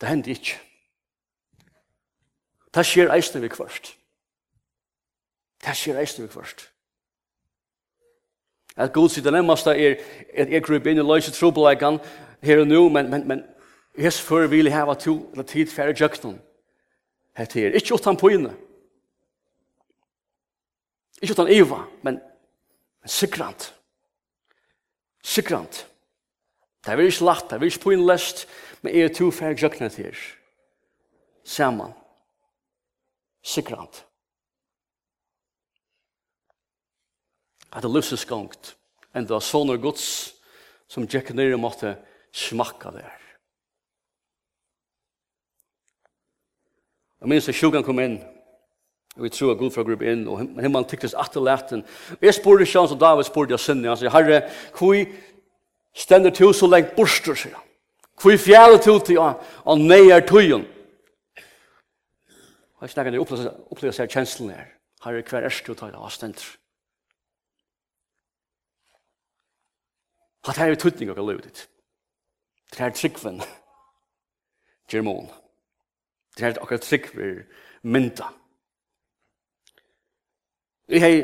Det 0.00 0.08
hender 0.08 0.34
ikke. 0.34 0.58
Det 2.74 2.86
skjer 2.86 3.14
eisne 3.14 3.44
vi 3.44 3.52
kvart. 3.54 3.94
Det 5.62 5.76
skjer 5.78 6.02
eisne 6.02 6.26
vi 6.26 6.32
kvart. 6.32 6.66
At 8.74 8.92
god 8.94 9.10
sier 9.10 9.26
det 9.26 9.34
nemmeste 9.34 9.70
er 9.74 9.98
at 10.34 10.50
jeg 10.50 10.66
grupp 10.66 10.86
inn 10.86 10.98
i 10.98 11.06
løse 11.06 11.34
trobeleikene 11.34 12.02
her 12.42 12.62
og 12.62 12.70
nå, 12.70 12.84
men, 12.94 13.10
men, 13.10 13.26
men 13.30 13.46
hes 13.98 14.18
før 14.22 14.50
vil 14.50 14.66
jeg 14.70 14.74
hava 14.74 14.94
to 14.98 15.20
eller 15.32 15.46
tid 15.46 15.70
færre 15.70 15.94
jøkken. 15.94 16.40
Hette 17.38 17.62
er 17.62 17.78
ikke 17.78 17.94
utan 17.94 18.18
på 18.18 18.34
inne. 18.34 18.54
Ikke 21.22 21.34
utan 21.34 21.50
Eva, 21.50 21.82
men, 22.02 22.20
men 23.00 23.10
sikrant. 23.10 23.74
Sikrant. 25.24 25.84
Det 26.84 26.92
er 26.92 27.00
ikke 27.02 27.24
lagt, 27.24 27.50
det 27.50 27.58
er 27.58 27.66
ikke 27.66 27.82
på 27.82 27.90
en 27.90 28.06
lest, 28.06 28.46
men 28.82 28.94
jeg 28.94 29.08
er 29.08 29.14
to 29.14 29.30
færre 29.34 29.58
gjøkna 29.58 29.88
til 29.88 30.08
her. 30.08 30.20
Saman. 31.44 31.92
Sikrant. 33.42 34.04
At 37.72 37.82
det 37.84 37.92
løses 37.92 38.24
gongt, 38.24 38.76
enn 39.12 39.26
det 39.26 39.34
var 39.34 39.44
sånne 39.44 39.76
gods 39.82 40.06
som 40.88 41.04
Jack 41.10 41.34
Nere 41.36 41.58
måtte 41.60 41.96
smakka 42.32 42.94
der. 42.94 43.16
Jeg 47.18 47.28
minns 47.28 47.48
at 47.50 47.58
sjukan 47.58 47.84
kom 47.84 47.98
inn, 48.00 48.20
Og 49.16 49.24
vi 49.24 49.28
tror 49.34 49.52
at 49.52 49.58
Gud 49.58 49.70
fra 49.74 49.82
grupp 49.82 50.02
inn, 50.02 50.28
og 50.28 50.38
himmelen 50.40 50.86
tyktes 50.86 51.16
atter 51.18 51.42
leten. 51.42 51.82
Og 52.18 52.22
jeg 52.22 52.36
spurte 52.36 52.66
Sjans 52.66 52.92
og 52.94 53.00
David 53.00 53.26
spurte 53.26 53.56
jeg 53.56 53.64
sinne, 53.64 53.88
han 53.88 53.98
sier, 53.98 54.12
Herre, 54.14 54.42
hvor 54.78 54.94
stender 55.94 56.30
til 56.30 56.54
så 56.54 56.68
lengt 56.70 56.94
borster, 56.96 57.34
sier 57.34 57.56
han. 57.56 57.64
Hvor 58.18 58.36
fjerde 58.38 58.78
til 58.82 59.00
til 59.06 59.18
å 59.22 59.32
og 59.64 59.92
er 59.94 60.26
tøyen. 60.26 60.66
Og 62.78 62.86
jeg 62.86 62.90
snakker, 62.90 63.12
jeg 63.12 63.20
opplever 63.20 63.94
seg 63.94 64.10
kjenslen 64.10 64.50
her. 64.54 64.70
Herre, 65.04 65.22
hver 65.22 65.46
er 65.46 65.54
styrt 65.54 65.78
til 65.82 65.94
han, 65.94 66.10
stender. 66.10 66.46
Hatt 70.46 70.56
her 70.62 70.72
er 70.72 70.78
tøytning 70.80 71.10
av 71.10 71.18
livet 71.20 71.48
ditt. 71.48 71.64
Det 72.72 72.80
er 72.84 72.94
tryggven, 72.94 73.42
Germon. 74.92 75.30
Det 76.36 76.46
er 76.46 76.60
akkurat 76.62 76.84
tryggver 76.84 77.42
mynda. 77.82 78.30
Jeg 80.88 81.02
har 81.04 81.14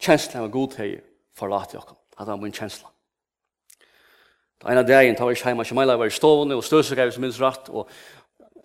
kjensla 0.00 0.40
av 0.40 0.52
god 0.52 0.78
hei 0.80 0.94
forlat 1.36 1.74
i 1.74 1.76
okkom. 1.76 1.98
Det 2.16 2.26
var 2.30 2.40
min 2.40 2.54
kjensla. 2.54 2.88
Da 4.62 4.72
ena 4.72 4.84
dagen 4.86 5.16
tar 5.18 5.28
vi 5.28 5.36
ikke 5.36 5.50
heima, 5.50 5.66
Shemaila 5.68 5.98
var 6.00 6.08
i 6.08 6.14
stående, 6.14 6.56
og 6.56 6.64
støsik 6.64 6.98
er 7.02 7.12
som 7.12 7.24
minst 7.26 7.42
rett, 7.42 7.68
og 7.68 7.90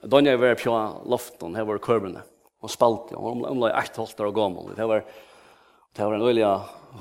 Donja 0.07 0.37
var 0.39 0.55
på 0.55 0.77
loften, 1.11 1.57
her 1.59 1.67
var 1.67 1.81
kørbene, 1.83 2.23
og 2.63 2.71
spalte, 2.71 3.17
og 3.19 3.43
hun 3.49 3.59
var 3.59 3.75
ett 3.81 3.99
holdt 3.99 4.23
og 4.23 4.35
gammel. 4.37 4.71
Det 4.77 4.87
var, 4.87 5.03
det 5.97 6.07
var 6.07 6.15
en 6.15 6.23
øyelig 6.23 6.47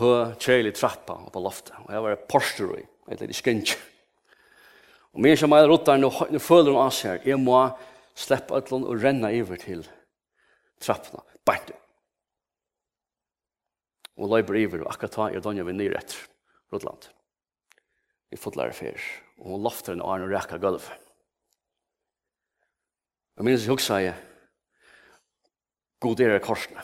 hø, 0.01 0.13
kjeilig 0.43 0.75
trappa 0.75 1.21
på 1.31 1.43
loftet, 1.45 1.77
og 1.85 1.95
her 1.95 2.03
var 2.09 2.19
porster 2.27 2.75
i, 2.75 2.85
et 3.13 3.23
litt 3.23 3.39
skrinsk. 3.39 3.79
Og 5.15 5.23
min 5.23 5.37
som 5.37 5.47
Shemaila 5.47 5.71
ruttar, 5.71 6.01
nå 6.03 6.11
føler 6.43 6.73
hun 6.73 6.83
av 6.89 6.91
seg, 6.91 7.21
her, 7.21 7.37
jeg 7.37 7.45
må 7.45 7.69
sleppa 8.19 8.59
utlån 8.59 8.89
og 8.89 8.99
renna 8.99 9.31
iver 9.31 9.63
til 9.63 9.87
trappene, 10.83 11.23
bare 11.47 11.78
og 14.19 14.33
løyber 14.33 14.59
iver, 14.59 14.83
og 14.83 14.93
akkurat 14.93 15.15
ta 15.15 15.29
er 15.31 15.43
Donja 15.43 15.63
vi 15.63 15.73
nyr 15.77 15.97
etter 15.99 16.27
Rotland. 16.73 17.09
Vi 18.31 18.37
fotlærer 18.37 18.75
fyr, 18.77 18.99
og 19.39 19.55
hun 19.55 19.63
lofter 19.63 19.95
en 19.95 20.03
arn 20.03 20.27
og 20.27 20.33
rekka 20.35 20.59
gulv. 20.61 20.85
Og 23.39 23.47
minnes 23.47 23.63
jeg 23.63 23.71
hugsa 23.71 24.01
jeg, 24.03 24.17
god 26.03 26.21
er 26.21 26.39
korsene. 26.43 26.83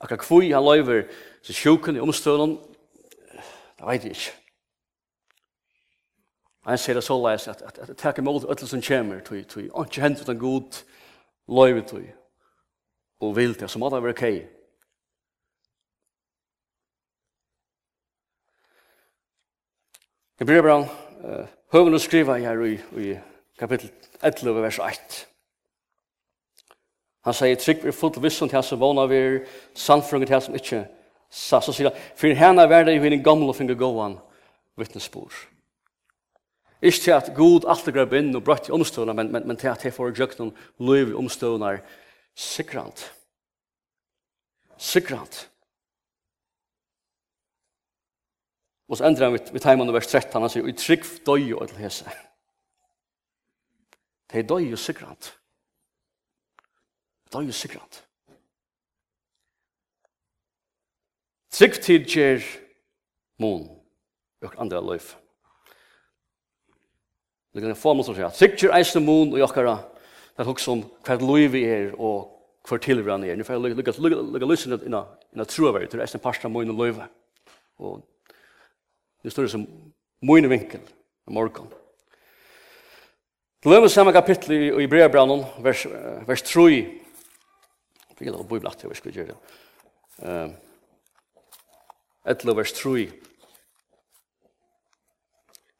Akkurat 0.00 0.22
kvui 0.22 0.52
han 0.52 0.62
løyver 0.62 1.08
til 1.42 1.54
sjuken 1.54 1.96
i 1.96 2.02
omstøvnen, 2.02 2.58
det 3.78 3.86
vet 3.86 4.04
jeg 4.06 4.14
ikke. 4.14 4.36
Han 6.68 6.78
sier 6.78 6.98
det 6.98 7.02
så 7.06 7.16
leis 7.18 7.48
at, 7.48 7.62
at, 7.62 7.78
at 7.78 7.88
det 7.88 7.96
takker 7.98 8.22
mot 8.22 8.44
ødel 8.44 8.68
som 8.68 8.82
kommer, 8.82 9.20
tog, 9.24 9.40
tog, 9.48 9.62
ikke 9.64 10.02
hent 10.02 10.20
utan 10.22 10.38
god 10.38 10.80
løyver 11.48 11.86
tog, 11.88 12.06
og 13.20 13.36
vil 13.36 13.58
det, 13.58 13.70
så 13.70 13.78
må 13.78 13.90
det 13.90 14.02
være 14.02 14.14
kei. 14.14 14.57
Hebreabran, 20.38 20.84
uh, 21.26 21.46
høven 21.74 21.96
å 21.96 21.98
skriva 21.98 22.36
her 22.38 22.60
i, 22.62 22.76
i 22.94 23.14
kapittel 23.58 23.90
11, 24.22 24.60
vers 24.62 24.78
1. 24.84 25.16
Han 27.26 27.34
sier, 27.34 27.58
trygg 27.58 27.82
vi 27.82 27.94
fullt 27.94 28.20
vissom 28.22 28.46
til 28.46 28.60
hans 28.60 28.70
vana 28.78 29.08
vi 29.10 29.18
er 29.18 29.38
sannfrunget 29.74 30.30
til 30.30 30.36
hans 30.36 30.46
som 30.46 30.58
ikke 30.60 30.84
sa, 31.26 31.58
så 31.58 31.74
sier 31.74 31.90
han, 31.90 32.06
for 32.14 32.38
henne 32.38 32.68
er 32.70 32.86
det 32.86 32.94
i 32.94 33.02
henne 33.02 33.18
gamle 33.24 33.50
og 33.50 33.58
finne 33.58 33.74
gåan 33.78 34.14
vittnesbord. 34.78 35.34
Ikke 36.78 37.02
til 37.02 37.16
at 37.16 37.34
god 37.34 37.66
alltid 37.66 37.98
grep 37.98 38.14
inn 38.14 38.30
og 38.38 38.44
brøtt 38.46 38.70
i 38.70 38.76
omstående, 38.78 39.18
men, 39.18 39.32
men, 39.34 39.46
men 39.50 39.58
til 39.58 39.72
at 39.72 39.82
jeg 39.82 39.96
får 39.96 40.14
gjøkt 40.14 40.38
noen 40.38 40.54
liv 40.78 41.10
i 41.10 41.18
omstående 41.18 41.80
sikrant. 42.38 43.08
Sikrant. 44.78 45.48
Og 48.88 48.96
så 48.96 49.04
endrar 49.04 49.28
han 49.28 49.36
vid, 49.36 49.52
vid 49.52 49.62
taimann 49.62 49.92
vers 49.92 50.08
13, 50.08 50.40
han 50.40 50.50
sier, 50.52 50.64
«Og 50.64 50.72
i 50.72 50.76
trygg 50.78 51.04
døy 51.26 51.52
og 51.58 51.68
til 51.68 51.82
hese». 51.84 52.08
Det 54.28 54.42
er 54.42 54.48
døy 54.48 54.72
og 54.72 54.80
sikrant. 54.80 55.32
Døy 57.32 57.46
og 57.48 57.56
sikrant. 57.56 58.02
Trygg 61.52 61.78
tid 61.84 62.04
gjer 62.08 62.44
mån 63.40 63.64
og 64.44 64.58
andre 64.60 64.80
løyf. 64.84 65.14
Det 67.52 67.62
kan 67.64 67.72
jeg 67.72 67.80
få 67.80 67.94
mån 67.96 68.06
som 68.06 68.16
sier, 68.16 68.32
trygg 68.36 68.60
gjer 68.60 68.76
eisne 68.76 69.00
mån 69.02 69.32
og 69.32 69.40
jokkara, 69.40 69.78
det 70.36 70.44
er 70.44 70.50
også 70.52 70.76
om 70.76 70.84
hver 71.06 71.24
løyf 71.24 71.54
vi 71.56 71.64
er 71.66 71.96
og 71.96 72.28
hver 72.68 72.80
tilvran 72.84 73.24
er. 73.24 73.34
Nå 73.34 73.46
får 73.48 73.56
jeg 73.56 73.78
lukka 73.78 74.46
løysen 74.46 74.76
inna 74.84 75.46
trua 75.48 75.72
veri, 75.74 75.88
det 75.88 75.96
er 75.98 76.04
eisne 76.04 76.20
parsta 76.22 76.52
mån 76.52 76.70
og 76.74 76.84
løyf. 76.84 77.00
Og 77.80 78.04
Det 79.28 79.32
står 79.32 79.44
det 79.44 79.50
som 79.52 79.66
min 80.24 80.46
vinkel 80.48 80.80
i 81.28 81.32
morgon. 81.36 81.68
Til 83.62 83.90
samme 83.90 84.12
kapittel 84.12 84.54
i, 84.56 84.84
i 84.84 84.86
brevbrannen, 84.88 85.44
vers, 85.60 85.82
vers 86.24 86.42
3. 86.48 86.62
Jeg 86.72 88.16
fikk 88.16 88.30
lov 88.30 88.40
å 88.40 88.48
bo 88.48 88.56
i 88.56 88.62
blatt, 88.64 88.80
jeg 88.88 88.96
skulle 88.96 89.20
gjør 89.20 89.28
det. 89.28 89.36
Uh, 90.24 90.48
vers 92.56 92.72
3. 92.72 93.04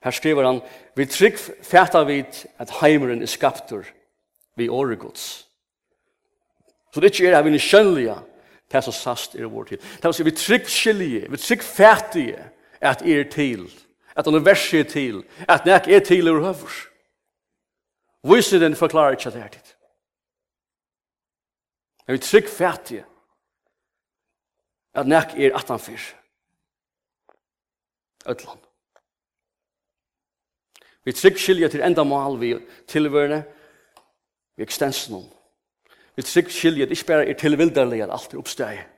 Her 0.04 0.18
skriver 0.20 0.44
han, 0.44 0.60
Vi 0.94 1.06
trygg 1.08 1.40
fæta 1.40 2.04
vid 2.04 2.44
at 2.60 2.70
heimeren 2.82 3.22
er 3.22 3.32
skaptur 3.32 3.88
vi 4.60 4.68
åregods. 4.68 5.48
Så 6.92 7.00
det 7.00 7.08
er 7.08 7.16
ikke 7.16 7.32
er 7.32 7.42
vi 7.48 7.56
en 7.56 7.66
skjønlige, 7.70 8.20
det 8.68 8.84
som 8.84 8.92
sast 8.92 9.40
er 9.40 9.48
vår 9.48 9.72
tid. 9.72 9.78
Det 9.80 10.04
er 10.04 10.24
vi 10.24 10.36
trygg 10.36 10.68
skilje, 10.68 11.24
vi 11.32 11.44
trygg 11.46 11.64
fætige, 11.64 12.44
at 12.80 13.02
er 13.02 13.30
til, 13.30 13.70
at 14.16 14.26
universet 14.26 14.80
er 14.80 14.90
til, 14.90 15.24
at 15.48 15.66
nek 15.66 15.88
er 15.88 16.00
til 16.00 16.28
over 16.28 16.40
høvers. 16.40 16.86
Vise 18.22 18.60
den 18.60 18.76
forklarer 18.76 19.10
ikke 19.10 19.26
at 19.26 19.34
det 19.34 19.42
er 19.42 19.48
dit. 19.48 19.76
Jeg 22.06 22.12
vil 22.12 22.20
trygg 22.20 22.48
fætige 22.48 23.04
at 24.94 25.06
nek 25.06 25.34
er 25.36 25.56
at 25.56 25.68
han 25.68 25.80
fyr. 25.80 25.98
Øtland. 28.28 28.60
Vi 31.04 31.12
trygg 31.12 31.38
skilja 31.38 31.68
til 31.68 31.82
enda 31.82 32.04
mal 32.04 32.40
vi 32.40 32.56
tilvørende 32.88 33.44
vi 34.56 34.62
ekstensen 34.62 35.14
om. 35.14 35.28
Vi 36.16 36.22
trygg 36.22 36.50
skilja 36.50 36.84
at 36.84 36.90
ikke 36.90 37.06
bare 37.06 37.28
er 37.28 37.38
tilvilderlig 37.38 38.02
at 38.02 38.10
alt 38.12 38.34
er 38.34 38.38
oppsteget 38.38 38.97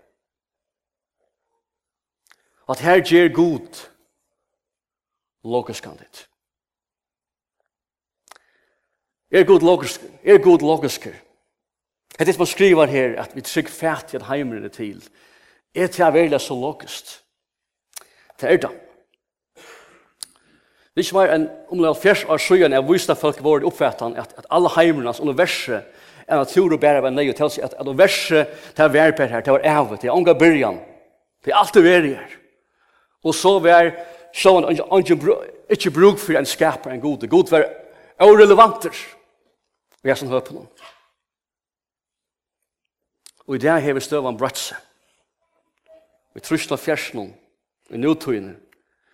at 2.71 2.81
her 2.81 3.01
gjer 3.03 3.29
god 3.35 3.87
logiskandet. 5.45 6.27
Er 9.31 9.45
god 9.45 9.61
logisk, 9.61 10.01
er 10.25 10.39
god 10.39 10.59
logisk. 10.59 11.05
Det 11.05 12.21
er 12.21 12.25
det 12.25 12.35
som 12.35 12.47
skriver 12.47 12.87
her, 12.87 13.23
at 13.23 13.37
vi 13.37 13.41
trygg 13.41 13.69
fætt 13.69 14.13
i 14.13 14.17
at 14.17 14.27
heimrene 14.27 14.69
til, 14.69 15.03
er 15.75 15.87
til 15.87 16.05
å 16.05 16.11
være 16.15 16.39
så 16.43 16.55
logisk. 16.55 17.13
Det 18.41 18.51
er 18.51 18.57
det. 18.57 18.71
Det 20.91 20.99
er 20.99 21.07
ikke 21.07 21.17
mer 21.17 21.35
enn 21.35 21.47
omlade 21.71 22.01
fjers 22.03 22.25
år 22.27 22.43
søgjene, 22.43 22.75
jeg 22.75 22.89
viste 22.89 23.15
folk 23.15 23.39
vår 23.45 23.65
oppfattan, 23.69 24.17
at, 24.19 24.35
at 24.39 24.49
alle 24.51 24.73
heimrenes 24.75 25.23
universet 25.23 25.87
er 26.27 26.43
natur 26.43 26.75
og 26.75 26.81
bære 26.83 26.99
av 26.99 27.07
en 27.09 27.15
nøy, 27.15 27.31
og 27.31 27.39
til 27.39 27.53
seg 27.55 27.69
at, 27.69 27.77
at 27.79 27.87
universet, 27.87 28.51
det 28.77 28.85
er 28.85 28.93
verper 28.99 29.31
her, 29.31 29.47
det 29.47 29.55
er 29.55 29.71
ævet, 29.71 30.03
det 30.03 30.11
er 30.11 30.19
unga 30.19 30.35
byrjan, 30.35 30.81
det 31.45 31.55
er 31.55 31.63
alt 31.63 31.75
det 31.79 31.87
er 31.95 32.09
her. 32.11 32.40
Og 33.25 33.35
så 33.35 33.59
var 33.59 33.91
sjåan 34.33 34.71
ikke 35.71 35.91
bruk 35.91 36.19
for 36.19 36.39
en 36.39 36.47
skaper, 36.47 36.91
en 36.91 37.01
god. 37.01 37.29
God 37.29 37.51
var 37.51 37.67
irrelevanter. 38.21 38.95
Vi 40.03 40.11
er 40.11 40.17
sånn 40.17 40.33
hører 40.33 40.47
på 40.47 40.57
noen. 40.57 40.71
Og 43.49 43.57
i 43.57 43.61
det 43.61 43.73
har 43.73 43.95
vi 43.97 44.03
støvann 44.05 44.39
brøtt 44.39 44.61
seg. 44.61 44.79
Vi 46.35 46.43
trusna 46.45 46.79
fjersnån, 46.79 47.33
i 47.91 47.99
nødtøyene, 47.99 48.55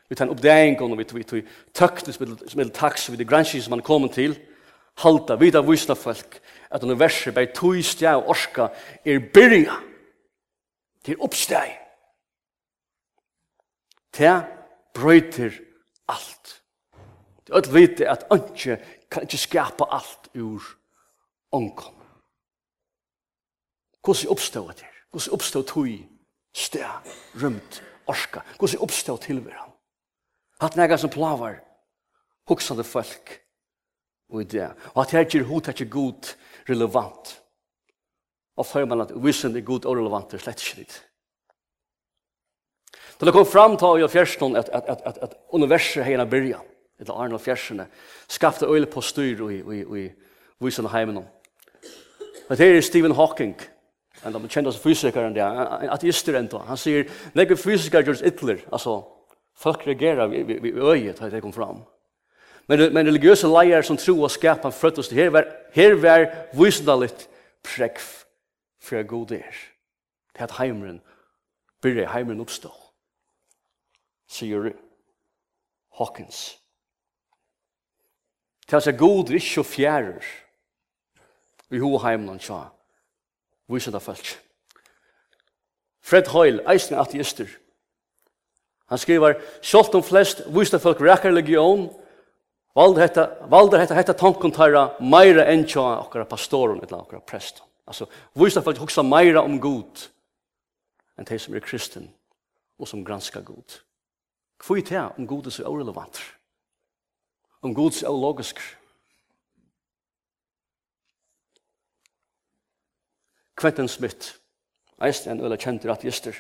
vi 0.09 0.15
tar 0.15 0.27
en 0.27 0.35
oppdegning, 0.35 0.99
vi 0.99 1.05
tar 1.05 1.41
tøkne 1.73 2.13
tøknes 2.13 2.57
med 2.57 2.75
taks, 2.77 3.09
vi 3.11 3.17
tar 3.17 3.31
granskning 3.31 3.63
som 3.65 3.73
han 3.73 3.83
kommer 3.83 4.13
til, 4.13 4.37
halta, 5.01 5.39
vi 5.41 5.51
tar 5.51 5.65
vysna 5.65 5.97
folk, 5.97 6.39
at 6.71 6.85
universet, 6.85 7.35
bei 7.35 7.49
tøy, 7.49 7.81
stja 7.83 8.19
og 8.21 8.29
orska, 8.35 8.69
er 9.05 9.25
byrja, 9.33 9.81
til 11.09 11.25
oppsteg, 11.25 11.73
Det 14.19 14.47
brøyter 14.95 15.51
alt. 16.09 16.63
Det 17.47 17.53
er 17.53 17.57
alt 17.57 17.75
vite 17.75 18.09
at 18.11 18.27
ønske 18.33 18.79
kan 19.11 19.23
ikke 19.23 19.39
skapa 19.39 19.87
alt 19.93 20.31
ur 20.35 20.63
ånkom. 21.53 21.95
Hvordan 24.05 24.31
oppstod 24.31 24.73
det? 24.75 24.87
Hvordan 25.11 25.33
oppstod 25.33 25.65
tog 25.65 25.89
sted, 26.55 26.85
rømt, 27.43 27.83
orska? 28.07 28.41
Hvordan 28.59 28.81
oppstod 28.81 29.19
tilværen? 29.19 29.73
Hatt 30.61 30.77
nega 30.77 30.97
som 30.97 31.11
plavar, 31.11 31.61
hoksande 32.49 32.85
folk 32.85 33.43
og 34.29 34.41
i 34.41 34.45
det. 34.45 34.71
Og 34.95 35.03
at 35.03 35.11
her 35.11 35.25
gir 35.25 35.45
hod 35.45 35.69
er 35.69 35.77
ikke 35.77 35.91
god 35.91 36.37
relevant. 36.69 37.43
Og 38.57 38.67
fyrir 38.67 38.89
man 38.89 39.01
at 39.05 39.13
vissen 39.23 39.57
er 39.57 39.61
god 39.61 39.85
og 39.85 39.97
relevant 39.97 40.31
det 40.31 40.41
er 40.41 40.47
slett 40.47 40.65
ikke 40.65 40.81
litt. 40.81 41.06
Til 43.19 43.29
det 43.29 43.33
kom 43.33 43.47
fram 43.49 43.77
ta 43.81 43.95
å 43.97 44.09
fjersen 44.13 44.59
at, 44.61 44.69
at, 44.69 44.89
at, 45.09 45.19
at 45.25 45.37
universet 45.57 46.05
hegna 46.05 46.27
byrja, 46.29 46.61
etter 47.01 47.17
Arne 47.17 47.39
og 47.39 47.41
fjersene, 47.45 47.89
skapte 48.29 48.69
øyne 48.69 48.89
på 48.93 49.01
styr 49.05 49.41
og 49.45 49.53
i, 49.53 49.63
i, 49.63 50.05
i, 50.05 50.89
heimen. 50.93 51.25
Men 52.49 52.59
det 52.59 52.69
er 52.69 52.81
Stephen 52.85 53.17
Hawking, 53.17 53.57
en 54.25 54.37
av 54.37 54.43
de 54.43 54.49
kjente 54.53 54.73
fysikeren 54.81 55.35
der, 55.35 55.65
en 55.81 55.93
ateister 55.93 56.37
enda. 56.37 56.61
Han 56.69 56.81
sier, 56.81 57.09
nekker 57.35 57.57
fysikere 57.57 58.05
gjørs 58.05 58.25
ytler, 58.25 58.61
altså, 58.73 59.01
folk 59.57 59.87
reagerer 59.87 60.29
vi, 60.29 60.43
vi, 60.43 60.61
vi 60.69 60.77
øyet 60.77 61.21
da 61.21 61.31
det 61.33 61.43
kom 61.45 61.57
fram. 61.57 61.85
Men, 62.69 62.89
men 62.93 63.07
religiøse 63.07 63.49
leier 63.49 63.85
som 63.87 63.97
tror 63.97 64.27
og 64.27 64.33
skap 64.35 64.65
han 64.67 64.75
frøttes 64.75 65.09
til, 65.09 65.21
her 65.21 65.33
var, 65.33 65.49
her 65.73 65.97
var 66.03 66.27
visende 66.57 66.99
litt 67.05 67.29
prekv 67.65 68.09
fra 68.83 69.03
god 69.07 69.39
er. 69.39 69.63
Det 70.35 70.43
er 70.43 70.51
at 70.51 70.59
heimeren, 70.59 71.01
byrje 71.83 72.11
heimeren 72.13 72.43
oppstå 72.45 72.73
sier 74.27 74.73
Hawkins. 75.99 76.57
Til 78.67 78.83
seg 78.83 78.99
god 78.99 79.31
er 79.31 79.39
ikke 79.39 79.65
fjærer 79.65 80.25
i 81.71 81.79
hoa 81.79 82.03
heimland 82.03 82.43
tja. 82.43 82.67
viser 83.69 83.93
det 83.95 84.03
folk. 84.03 84.27
Fred 86.03 86.29
Hoyle, 86.31 86.63
eisen 86.71 86.99
ateister. 86.99 87.49
Han 88.87 88.99
skriver, 88.99 89.41
«Sjolt 89.63 89.95
om 89.95 90.03
flest 90.03 90.45
vise 90.55 90.79
folk 90.79 91.01
rekker 91.01 91.35
legion, 91.35 91.89
valder 92.75 93.03
hetta, 93.03 93.25
valder 93.51 93.83
hetta, 93.83 93.95
hetta 93.95 94.15
tankontarra 94.15 94.85
meira 95.01 95.49
enn 95.51 95.67
tja 95.67 95.83
okkara 96.05 96.29
pastoren, 96.31 96.79
eller 96.83 97.01
okkara 97.01 97.25
prest. 97.27 97.63
Altså, 97.87 98.07
vise 98.39 98.63
folk 98.63 98.79
hoksa 98.79 99.03
meira 99.03 99.43
om 99.43 99.59
god 99.63 100.07
enn 101.19 101.27
de 101.27 101.39
som 101.41 101.55
er 101.55 101.65
kristen 101.65 102.11
og 102.79 102.89
som 102.91 103.03
granskar 103.05 103.43
god. 103.47 103.81
Hvor 104.65 104.77
er 104.77 104.81
det 104.81 105.19
om 105.19 105.27
god 105.27 105.47
er 105.47 105.51
så 105.51 105.63
irrelevant? 105.63 106.19
Om 107.63 107.75
god 107.75 107.91
er 107.91 107.99
så 108.01 108.13
logisk? 108.13 108.61
Quentin 113.61 113.89
Smith, 113.89 114.37
eist 115.01 115.27
en 115.27 115.41
øyla 115.41 115.57
kjent 115.57 115.85
rettgister, 115.89 116.37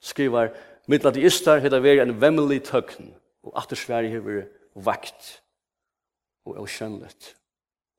skriver, 0.00 0.50
middelateistar 0.90 1.62
hedda 1.62 1.78
veri 1.82 2.02
en 2.02 2.16
vemmelig 2.20 2.64
tøgn, 2.66 3.12
og 3.46 3.54
attersværi 3.62 4.10
hever 4.10 4.48
vakt 4.74 5.42
og 6.44 6.58
avkjønnlet. 6.58 7.34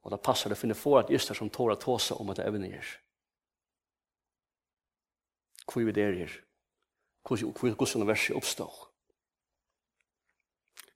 Og 0.04 0.12
det 0.12 0.22
passar 0.24 0.52
det 0.52 0.60
finne 0.60 0.78
få 0.78 0.98
ateister 1.00 1.38
som 1.38 1.50
tåra 1.50 1.76
tåsa 1.80 2.16
om 2.20 2.30
at 2.32 2.40
det 2.40 2.48
evner. 2.48 2.92
Hvor 5.70 5.86
vi 5.86 5.92
der 5.92 6.24
er 6.24 6.32
hvordan 7.30 8.02
universet 8.02 8.36
oppstår. 8.36 8.90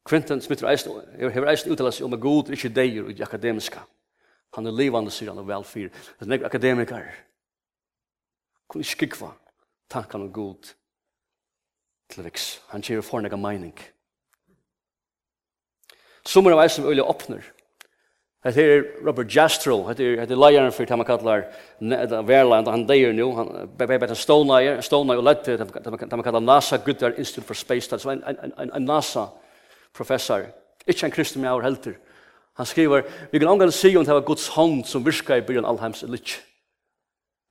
Quentin 0.10 0.42
Smith 0.42 0.64
reisen, 0.64 0.92
hever 1.20 1.48
reisen 1.48 1.72
uttala 1.72 1.92
seg 1.92 2.06
om 2.06 2.14
at 2.14 2.22
Gud 2.22 2.50
er 2.50 2.58
ikke 2.58 2.74
deir 2.76 3.08
i 3.08 3.16
det 3.16 3.24
akademiska. 3.24 3.86
Han 4.54 4.68
er 4.68 4.76
livande, 4.76 5.12
sier 5.12 5.32
han, 5.32 5.40
og 5.40 5.48
velfyr. 5.48 5.90
Det 5.90 6.26
er 6.26 6.30
nek 6.30 6.44
akademikar. 6.46 7.08
Kun 8.68 8.84
ikke 8.84 8.98
skikva 8.98 9.32
tankan 9.90 10.28
om 10.28 10.34
Gud 10.34 10.74
til 12.10 12.26
viks. 12.28 12.62
Han 12.74 12.84
kjer 12.84 13.02
for 13.02 13.24
nek 13.24 13.38
meining. 13.40 13.78
Sommer 16.26 16.54
av 16.56 16.64
eisen 16.64 16.86
øyla 16.86 17.08
åpner. 17.08 17.44
Det 18.44 18.58
er 18.60 18.82
Robert 19.06 19.36
Jastrell, 19.36 19.86
det 19.96 20.04
er 20.04 20.18
hetta 20.20 20.36
leiðarin 20.36 20.74
fyrir 20.76 20.90
tað 20.90 21.06
kallar 21.08 21.46
Verland, 22.28 22.68
han 22.68 22.82
deyr 22.88 23.14
nu, 23.16 23.30
han 23.38 23.52
er 23.80 23.88
bare 23.88 24.18
stålneier, 24.20 24.82
stålneier 24.84 25.22
og 25.22 25.28
lett 25.30 25.46
til 25.48 25.62
tað 25.64 26.24
kallar 26.26 26.44
NASA 26.44 26.82
Goodyear 26.84 27.16
Institute 27.18 27.48
for 27.48 27.56
Space 27.56 27.88
Studies, 27.88 28.06
en 28.06 28.24
ein 28.28 28.72
ein 28.74 28.86
NASA 28.86 29.30
professor. 29.94 30.44
ikke 30.88 31.06
en 31.06 31.12
kristen 31.12 31.42
maður 31.42 31.64
helter. 31.64 31.94
Han 32.58 32.66
skriver, 32.66 33.04
vi 33.32 33.40
kan 33.40 33.48
angående 33.48 33.74
si 33.74 33.96
om 33.98 34.06
det 34.06 34.14
var 34.14 34.26
Guds 34.28 34.48
hånd 34.48 34.86
som 34.86 35.06
virka 35.06 35.38
i 35.38 35.42
byen 35.42 35.66
Alheims 35.66 36.04
elitj. 36.04 36.38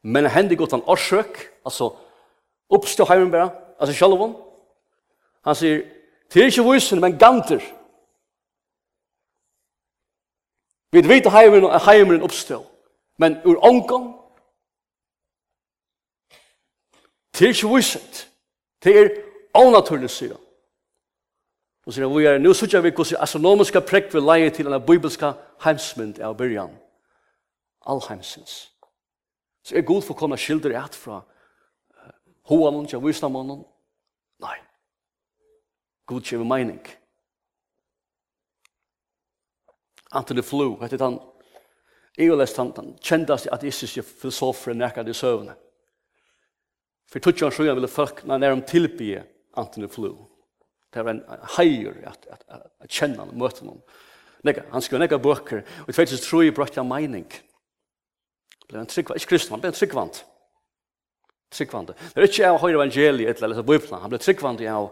Men 0.02 0.26
hendig 0.26 0.58
godt 0.58 0.70
han 0.70 0.84
årsøk, 0.86 1.38
altså 1.64 1.90
oppstå 2.70 3.04
heimen 3.04 3.30
bare, 3.30 3.50
altså 3.80 3.94
sjalvån. 3.96 4.34
Han 5.44 5.54
sier, 5.54 5.82
det 6.34 6.42
er 6.42 6.50
ikke 6.50 6.62
vusen, 6.66 7.00
men 7.00 7.18
ganter. 7.18 7.62
Vi 10.92 11.08
vet 11.08 11.26
at 11.26 11.32
heimeren, 11.32 11.80
heimen 11.80 12.22
oppstå, 12.22 12.66
men 13.18 13.36
ur 13.44 13.58
omgang, 13.64 14.14
til 17.32 17.48
ikke 17.48 17.74
vissent, 17.74 18.28
til 18.82 18.96
er 18.96 19.08
avnaturlig 19.54 20.10
sida. 20.10 20.36
Og 21.86 21.92
sier 21.92 22.12
vi 22.12 22.26
er, 22.28 22.38
nu 22.38 22.52
sutja 22.54 22.80
vi 22.80 22.92
hvordan 22.92 23.22
astronomiska 23.24 23.80
prekk 23.80 24.12
vi 24.14 24.20
leie 24.20 24.50
til 24.50 24.68
en 24.68 24.86
bibelska 24.86 25.32
heimsmynd 25.64 26.20
av 26.20 26.36
byrjan, 26.36 26.76
allheimsins. 27.86 28.68
Så 29.64 29.76
er 29.76 29.86
god 29.86 30.02
for 30.02 30.14
å 30.14 30.18
komme 30.18 30.38
skilder 30.38 30.76
et 30.76 30.94
fra 30.94 31.22
hoanen, 32.50 32.86
ja, 32.92 33.00
visnamånen? 33.00 33.64
Nei. 34.42 34.58
God 36.06 36.26
kjever 36.26 36.44
meining. 36.44 36.82
Nei. 36.84 37.01
Anthony 40.12 40.42
Flew, 40.44 40.76
hette 40.82 41.00
han, 41.00 41.18
jeg 42.18 42.28
har 42.28 42.36
lest 42.36 42.58
han, 42.60 42.72
han 42.76 42.92
kjendast 43.00 43.48
ateistiske 43.52 44.04
filosofer 44.04 44.76
nekka 44.76 45.04
i 45.08 45.14
søvne. 45.16 45.54
For 47.08 47.20
tutsi 47.20 47.44
han 47.44 47.52
sjugan 47.52 47.76
ville 47.76 47.88
folk, 47.88 48.24
når 48.24 48.34
han 48.34 48.46
er 48.46 48.56
om 48.56 48.64
tilbyr 48.68 49.24
Anthony 49.60 49.88
Flew. 49.88 50.16
Det 50.92 51.04
var 51.04 51.14
en 51.14 51.22
heier 51.56 51.96
at, 52.08 52.26
at, 52.30 52.44
at, 52.48 52.66
at 52.84 52.92
kjenne 52.92 53.20
han 53.20 53.32
og 53.32 53.40
møte 53.40 53.64
han. 53.64 53.80
Nekka, 54.44 54.66
han 54.72 54.84
skrev 54.84 55.00
nekka 55.00 55.20
bøker, 55.22 55.62
og 55.84 55.88
i 55.88 55.96
2003 55.96 56.52
brøkte 56.56 56.82
han 56.82 56.90
meining. 56.90 57.28
Ble 58.68 58.82
en 58.82 58.90
tryggvant, 58.90 59.20
ikke 59.20 59.34
kristne, 59.34 59.56
han 59.56 59.62
ble 59.62 59.72
tryggvant. 59.76 60.22
Tryggvant. 61.52 61.92
Det 61.92 62.20
er 62.20 62.28
ikke 62.28 62.50
av 62.50 62.60
høyre 62.60 62.80
evangeliet, 62.80 63.40
eller 63.40 63.56
så 63.56 63.64
bøyplan, 63.66 64.02
han 64.04 64.12
ble 64.12 64.20
tryggvant 64.20 64.60
i 64.64 64.68
av 64.72 64.90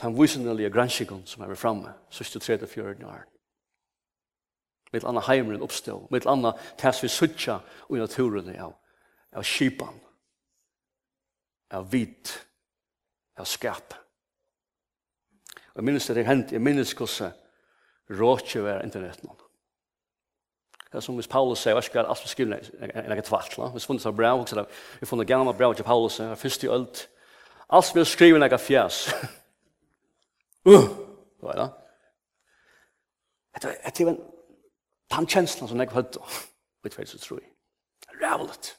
den 0.00 0.20
visenelige 0.20 0.70
granskikon 0.70 1.26
som 1.26 1.42
er 1.42 1.54
framme, 1.54 1.92
sørste 2.10 2.40
34 2.40 3.06
år. 3.06 3.24
Mitt 4.92 5.04
anna 5.04 5.20
heimren 5.20 5.62
oppstå, 5.62 6.06
mitt 6.10 6.26
anna 6.26 6.54
tæs 6.78 7.02
vi 7.02 7.08
suttja 7.12 7.58
og 7.88 7.98
naturen 7.98 8.48
av, 8.56 8.72
av 9.32 9.44
kipan, 9.44 9.98
av 11.70 11.90
vit, 11.92 12.32
av 13.36 13.44
skap. 13.44 13.94
Og 15.74 15.82
jeg 15.82 15.84
minnes 15.84 16.08
det 16.08 16.16
er 16.22 16.30
hent, 16.30 16.52
jeg 16.52 16.64
minnes 16.64 16.94
hvordan 16.96 17.36
råkje 18.08 18.64
var 18.64 18.86
internett 18.86 19.20
nå. 19.26 19.36
Det 20.88 20.96
er 20.96 21.04
som 21.04 21.18
hvis 21.20 21.28
Paulus 21.28 21.60
sier, 21.60 21.74
jeg 21.74 21.76
vet 21.76 21.90
ikke 21.90 22.00
hva 22.00 22.14
alt 22.14 22.24
vi 22.24 22.30
skriver, 22.32 22.68
er 22.80 23.12
ikke 23.12 23.28
tvart, 23.28 23.58
la. 23.60 23.68
Hvis 23.74 23.84
vi 23.84 23.90
funnet 23.90 24.06
seg 24.06 24.16
bra, 24.16 24.30
vi 25.02 25.06
funnet 25.06 25.28
gamle 25.28 25.52
bra 25.52 25.68
til 25.76 25.84
Paulus, 25.84 26.16
jeg 26.16 26.32
er 26.32 26.40
først 26.40 26.64
i 26.64 26.70
ølt, 26.72 27.08
Alt 27.68 27.92
vi 27.94 28.04
skriver, 28.04 28.40
er 28.40 28.44
ikke 28.44 28.58
fjæs. 28.58 29.14
Uh! 30.66 30.88
Det 31.38 31.46
var 31.46 31.60
det. 31.60 31.68
Det 33.62 34.04
var 34.04 34.12
en 34.12 34.20
tannkjensla 35.10 35.68
som 35.68 35.80
jeg 35.80 35.90
hadde 35.90 36.18
på 36.82 36.88
2003. 36.88 37.38
Rævlet. 38.22 38.76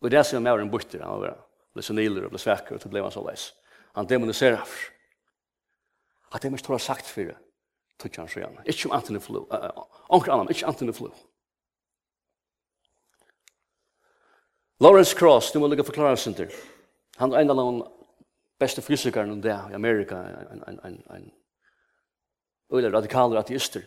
Og 0.00 0.10
det 0.10 0.18
er 0.18 0.22
som 0.22 0.46
jeg 0.46 0.52
var 0.52 0.62
en 0.62 0.70
borter, 0.70 1.04
han 1.04 1.20
var 1.20 1.36
ble 1.72 1.84
så 1.84 1.94
niler 1.96 2.26
og 2.26 2.32
ble 2.34 2.40
svekker, 2.40 2.76
og 2.76 2.82
det 2.82 2.90
ble 2.92 3.02
han 3.04 3.14
så 3.14 3.22
leis. 3.24 3.50
Han 3.96 4.08
demoniserer 4.08 4.60
for. 4.60 4.90
At 6.32 6.42
det 6.42 6.48
er 6.48 6.54
mest 6.54 6.68
har 6.68 6.80
sagt 6.80 7.08
for 7.08 7.28
det, 7.28 7.36
tog 8.00 8.16
han 8.16 8.28
så 8.28 8.40
gjerne. 8.40 8.64
Ikke 8.66 8.88
om 8.88 8.96
Anthony 8.96 9.20
Flew, 9.20 9.44
onker 10.08 10.32
annan, 10.32 10.50
ikke 10.52 10.66
Anthony 10.66 10.94
Flew. 10.96 11.12
Lawrence 14.80 15.16
Cross, 15.16 15.52
du 15.52 15.60
må 15.60 15.68
lukka 15.68 15.84
forklare 15.86 16.16
sin 16.16 16.34
til. 16.34 16.50
Han 17.20 17.32
er 17.32 17.44
en 17.44 17.52
av 17.52 17.60
de 17.60 17.84
beste 18.62 18.82
fysikeren 18.82 19.30
om 19.34 19.42
det 19.42 19.56
i 19.70 19.74
Amerika, 19.74 20.20
en, 20.22 20.62
en, 20.68 20.78
en, 20.84 21.00
en 21.16 21.30
øyla 22.72 22.92
radikaler 22.94 23.40
ateister. 23.40 23.82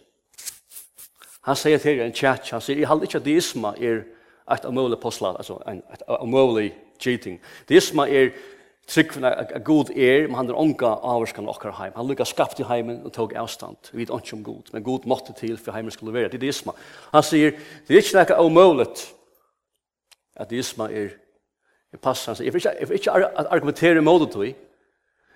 Han 1.45 1.55
sier 1.55 1.77
til 1.77 2.01
en 2.01 2.13
chat, 2.13 2.49
han 2.49 2.61
sier, 2.61 2.79
jeg 2.81 2.89
halde 2.89 3.05
ikke 3.05 3.21
at 3.21 3.25
deisma 3.25 3.75
er 3.77 4.03
et 4.53 4.65
omøylig 4.65 4.97
postlat, 5.01 5.37
altså 5.37 5.57
en, 5.69 5.81
et 5.93 6.03
omøylig 6.07 6.71
cheating. 7.01 7.39
Deisma 7.69 8.07
er 8.09 8.31
tryggvina 8.87 9.31
at 9.41 9.63
god 9.65 9.89
er, 9.89 10.27
men 10.27 10.35
han 10.35 10.49
er 10.49 10.57
onga 10.61 10.91
avvarskan 11.01 11.49
okkar 11.49 11.73
heim. 11.79 11.93
Han 11.95 12.07
lukka 12.07 12.25
skapt 12.25 12.59
i 12.61 12.67
heimen 12.69 13.01
og 13.05 13.13
tog 13.13 13.33
avstand. 13.37 13.91
Vi 13.91 14.03
vet 14.03 14.09
ikke 14.13 14.37
om 14.37 14.43
god, 14.43 14.73
men 14.73 14.83
god 14.83 15.05
måtte 15.09 15.33
til 15.37 15.57
for 15.57 15.73
heimen 15.73 15.91
skulle 15.91 16.13
være. 16.13 16.29
Det 16.29 16.39
er 16.39 16.45
deisma. 16.47 16.73
Han 17.13 17.23
sier, 17.25 17.57
det 17.87 17.93
er 17.93 18.03
ikke 18.03 18.19
nekka 18.19 18.41
omøylig 18.41 18.87
at 20.35 20.49
deisma 20.49 20.89
er, 20.91 21.15
er 21.93 22.01
passant. 22.01 22.39
Jeg 22.39 22.53
vil 22.53 22.61
ikke, 22.61 22.77
jeg 22.79 22.89
vil 22.89 22.99
ikke 22.99 23.11
argumentere 23.45 24.01
det, 24.01 24.55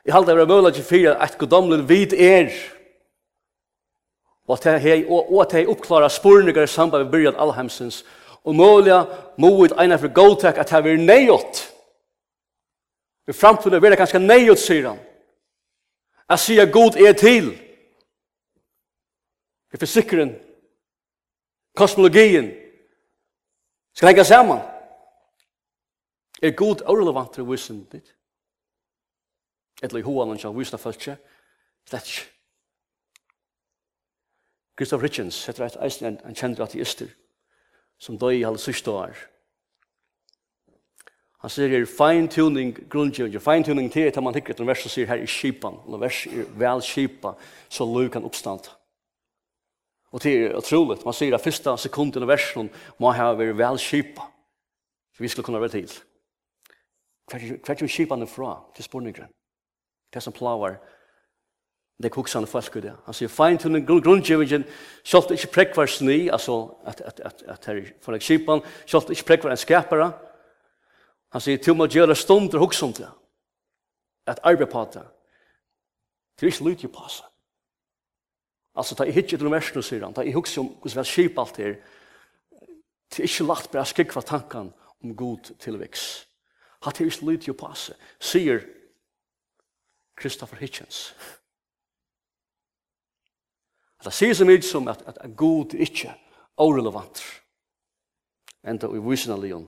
Jeg 0.10 0.15
halte 0.15 0.32
det 0.32 0.38
var 0.38 0.62
mulig 0.62 0.74
til 0.74 0.84
for 0.84 1.12
at 1.22 1.38
godomlen 1.38 1.89
vid 1.89 2.13
er. 2.13 2.50
Og 4.48 4.58
at 4.58 4.84
jeg, 4.84 5.06
og, 5.10 5.34
og 5.34 5.41
at 5.41 5.54
jeg 5.54 5.69
oppklarer 5.69 6.08
spurninger 6.08 6.63
i 6.63 6.67
samband 6.67 7.04
med 7.04 7.12
byrjan 7.12 7.36
allheimsens. 7.38 8.06
Og 8.43 8.56
mulig 8.56 9.06
moet 9.38 9.72
ena 9.72 9.95
for 9.95 10.13
godtak 10.13 10.58
at 10.58 10.72
jeg 10.72 10.84
vil 10.84 11.06
neiot. 11.06 11.62
I 13.28 13.32
framtiden 13.32 13.82
vil 13.82 13.89
jeg 13.89 13.98
ganske 13.98 14.19
nøyot, 14.19 14.58
sier 14.58 14.89
han. 14.89 15.00
Jeg 16.30 16.39
sier 16.39 16.72
god 16.72 16.98
er 16.98 17.13
til. 17.13 17.54
Jeg 19.72 19.80
forsikrer 19.80 20.34
kosmologien. 21.78 22.50
Skal 23.93 24.08
henge 24.08 24.26
sammen. 24.26 24.60
Er 26.41 26.52
god 26.52 26.82
orlevantere 26.86 27.45
vissendigt? 27.45 28.15
eller 29.82 30.00
i 30.00 30.06
hoan 30.06 30.38
han 30.38 30.58
visna 30.58 30.78
fölkje. 30.78 31.18
Slett 31.88 32.08
ikke. 32.08 32.28
Gustav 34.80 35.02
Hitchens, 35.02 35.42
etter 35.50 35.65
et 35.65 35.76
eisen 35.84 36.08
en, 36.08 36.18
en 36.24 36.36
kjendre 36.36 36.63
ateister, 36.63 37.10
som 38.00 38.15
døy 38.18 38.38
i 38.38 38.46
halv 38.48 38.62
sørste 38.63 38.92
år. 38.92 39.18
Han 41.44 41.52
sier 41.52 41.72
her, 41.72 41.86
fine-tuning 41.88 42.74
grunnkjøring, 42.92 43.36
fine-tuning 43.44 43.89
til 43.92 44.08
etter 44.08 44.24
man 44.24 44.36
hikker 44.36 44.56
etter 44.56 44.68
vers, 44.68 44.86
og 44.88 44.92
sier 44.92 45.08
her 45.08 45.24
i 45.24 45.28
kipan, 45.28 45.82
og 45.84 46.00
verset 46.00 46.36
er 46.36 46.48
vel 46.60 46.84
kipa, 46.84 47.34
så 47.72 47.88
løy 47.88 48.08
kan 48.12 48.28
oppstanda. 48.28 48.76
Og 50.12 50.24
det 50.24 50.34
er 50.36 50.56
utrolig, 50.58 50.98
man 51.06 51.15
sier 51.15 51.36
at 51.36 51.44
første 51.44 51.76
sekunden 51.84 52.24
av 52.24 52.32
versen 52.32 52.72
må 53.00 53.12
ha 53.15 53.34
vært 53.38 53.60
vel 53.60 53.80
kipa, 53.84 54.30
for 55.15 55.24
vi 55.24 55.32
skulle 55.32 55.48
kunne 55.48 55.62
være 55.63 55.76
til. 55.76 55.92
Hver, 57.30 57.46
hver 57.65 57.84
er 57.84 57.94
kipan 57.98 58.24
er 58.24 58.32
fra, 58.32 58.56
til 58.76 58.88
spurningren. 58.88 59.32
Det 60.13 60.24
som 60.24 60.34
plavar, 60.34 60.80
det 62.00 62.06
er 62.06 62.15
kuksande 62.15 62.48
folk 62.48 62.76
i 62.76 62.82
det. 62.82 62.93
Han 63.06 63.13
sier, 63.13 63.28
fein 63.28 63.58
til 63.60 63.74
den 63.76 63.84
grunngjevingen, 63.86 64.63
sjalt 65.04 65.34
ikke 65.36 65.52
prekvar 65.52 65.89
sni, 65.91 66.30
altså 66.32 66.62
at, 66.88 67.02
at, 67.02 67.19
at, 67.19 67.43
at 67.43 67.65
her 67.67 67.82
for 68.02 68.15
ek 68.15 68.24
kipan, 68.24 68.63
sjalt 68.88 69.12
ikke 69.12 69.26
prekvar 69.34 69.52
en 69.52 69.60
skapare. 69.60 70.08
Han 71.36 71.43
sier, 71.43 71.60
til 71.60 71.76
må 71.76 71.89
gjøre 71.91 72.15
stund 72.15 72.56
og 72.56 72.63
hugsa 72.63 72.88
om 72.88 72.95
det, 72.95 73.10
at 74.32 74.39
arbeid 74.48 74.72
på 74.72 74.86
det. 74.93 75.04
Det 76.39 76.48
er 76.48 76.54
ikke 76.54 76.69
lyt 76.69 76.88
jo 76.88 76.93
passe. 76.93 77.28
Altså, 78.80 78.95
ta 78.95 79.04
i 79.04 79.12
hitje 79.12 79.38
til 79.38 79.52
versene, 79.52 79.84
sier 79.84 80.06
han, 80.08 80.15
ta 80.15 80.24
i 80.24 80.32
hugsa 80.32 80.63
om 80.63 80.72
hvordan 80.80 80.95
vi 80.95 81.04
har 81.04 81.12
kip 81.12 81.39
alt 81.43 81.60
her, 81.60 81.78
det 83.10 83.19
er 83.19 83.28
ikke 83.28 83.50
lagt 83.50 83.72
bare 83.74 83.89
skikva 83.89 84.22
tankan 84.24 84.72
om 85.04 85.15
god 85.19 85.52
tilviks. 85.60 86.26
Hatt 86.86 87.02
er 87.02 87.10
ikke 87.12 87.28
lyt 87.28 87.48
jo 87.50 87.60
passe, 87.60 87.98
sier 88.24 88.63
Christopher 90.20 90.59
Hitchens. 90.59 91.13
At 93.99 94.05
det 94.07 94.15
sier 94.15 94.36
så 94.36 94.47
mye 94.47 94.61
som 94.63 94.88
at, 94.88 95.03
at 95.07 95.36
god 95.36 95.76
er 95.76 95.84
ikke 95.88 96.13
orelevant. 96.59 97.20
Enda 98.63 98.88
i 98.91 99.03
vysen 99.03 99.34
av 99.36 99.43
lion. 99.43 99.67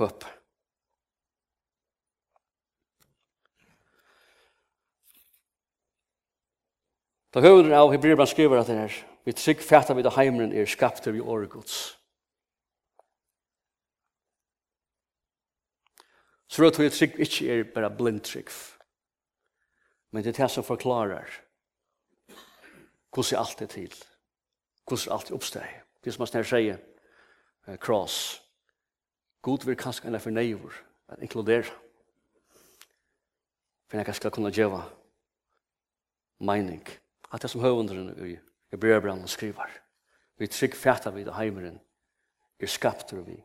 Høp. 0.00 0.24
Da 7.32 7.40
høvderen 7.40 7.72
av 7.72 7.92
Hebreerbrann 7.92 8.28
skriver 8.28 8.60
at 8.60 8.68
det 8.68 8.76
er, 8.76 8.96
vi 9.24 9.32
trygg 9.32 9.62
fæta 9.64 9.96
vid 9.96 10.10
heimren 10.16 10.52
er 10.52 10.68
skapt 10.68 11.04
til 11.04 11.16
vi 11.16 11.24
åregods. 11.24 12.01
Så 16.52 16.62
råd 16.62 16.82
jeg 16.82 16.92
trygg 16.92 17.20
ikke 17.20 17.46
er 17.48 17.68
bare 17.74 17.88
blind 17.96 18.20
trygg. 18.20 18.50
Men 20.12 20.24
det 20.24 20.34
er 20.34 20.42
det 20.42 20.50
som 20.52 20.64
forklarer 20.64 21.30
hvordan 23.12 23.38
alt 23.38 23.62
er 23.62 23.66
til. 23.66 23.94
Hvordan 24.88 25.12
alt 25.12 25.30
er 25.30 25.34
oppsteg. 25.34 25.80
Det 26.04 26.12
som 26.12 26.20
man 26.20 26.26
snart 26.26 26.48
sier, 26.48 26.76
uh, 27.68 27.76
cross. 27.76 28.42
God 29.42 29.64
vil 29.64 29.76
kanskje 29.76 30.08
enn 30.08 30.20
for 30.20 30.32
neivor, 30.32 30.74
at 31.08 31.22
inkludere. 31.24 31.68
For 33.88 34.00
jeg 34.00 34.14
skal 34.14 34.30
kunne 34.30 34.52
gjøre 34.52 34.82
mening. 36.40 36.84
At 37.32 37.42
det 37.42 37.50
som 37.50 37.60
høvenderen 37.60 38.12
i 38.28 38.36
Hebreabrand 38.72 39.28
skriver. 39.28 39.72
Vi 40.36 40.46
trygg 40.46 40.76
fæta 40.76 41.10
vid 41.10 41.32
heimeren 41.32 41.80
er 42.60 42.66
skapter 42.66 43.20
vi. 43.24 43.38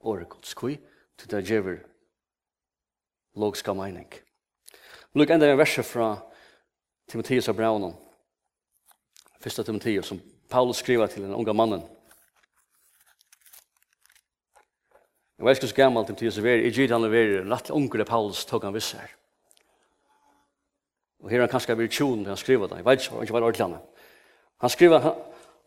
Åre 0.00 0.24
Guds 0.24 0.54
kvip 0.54 0.93
til 1.18 1.30
det 1.30 1.44
gjør 1.48 1.76
logiska 3.36 3.74
mening. 3.74 4.08
Lukk 5.14 5.30
enda 5.30 5.50
en 5.50 5.58
verset 5.58 5.86
fra 5.86 6.14
Timotheus 7.10 7.48
av 7.48 7.56
Braunen, 7.58 7.94
1. 9.44 9.64
Timotheus, 9.66 10.06
som 10.06 10.20
Paulus 10.50 10.80
skriver 10.82 11.06
til 11.06 11.22
den 11.22 11.34
unga 11.34 11.52
mannen. 11.52 11.82
Jeg 15.38 15.46
vet 15.46 15.58
ikke 15.58 15.68
så 15.68 15.74
gammel 15.74 16.06
Timotheus 16.06 16.38
er, 16.38 16.46
veri, 16.46 16.68
i 16.68 16.72
gyd 16.72 16.92
han 16.94 17.04
er 17.04 17.10
leverer, 17.10 17.44
nattlig 17.44 17.74
unger 17.74 18.00
det 18.00 18.06
Paulus 18.08 18.44
tog 18.46 18.64
han 18.64 18.74
visser. 18.74 19.10
Og 21.20 21.30
her 21.30 21.42
er 21.42 21.46
han 21.46 21.52
kanskje 21.52 21.76
veri 21.76 21.90
tjoen 21.90 22.22
til 22.22 22.32
han 22.32 22.40
skriver 22.40 22.70
det, 22.70 22.78
jeg 22.80 22.86
vet 22.86 23.02
ikke, 23.02 23.22
ikke 23.22 23.34
hva 23.34 23.42
ordentlig 23.42 23.66
han 23.66 23.76
Han 24.62 24.70
skriver, 24.70 24.98
han, 24.98 25.12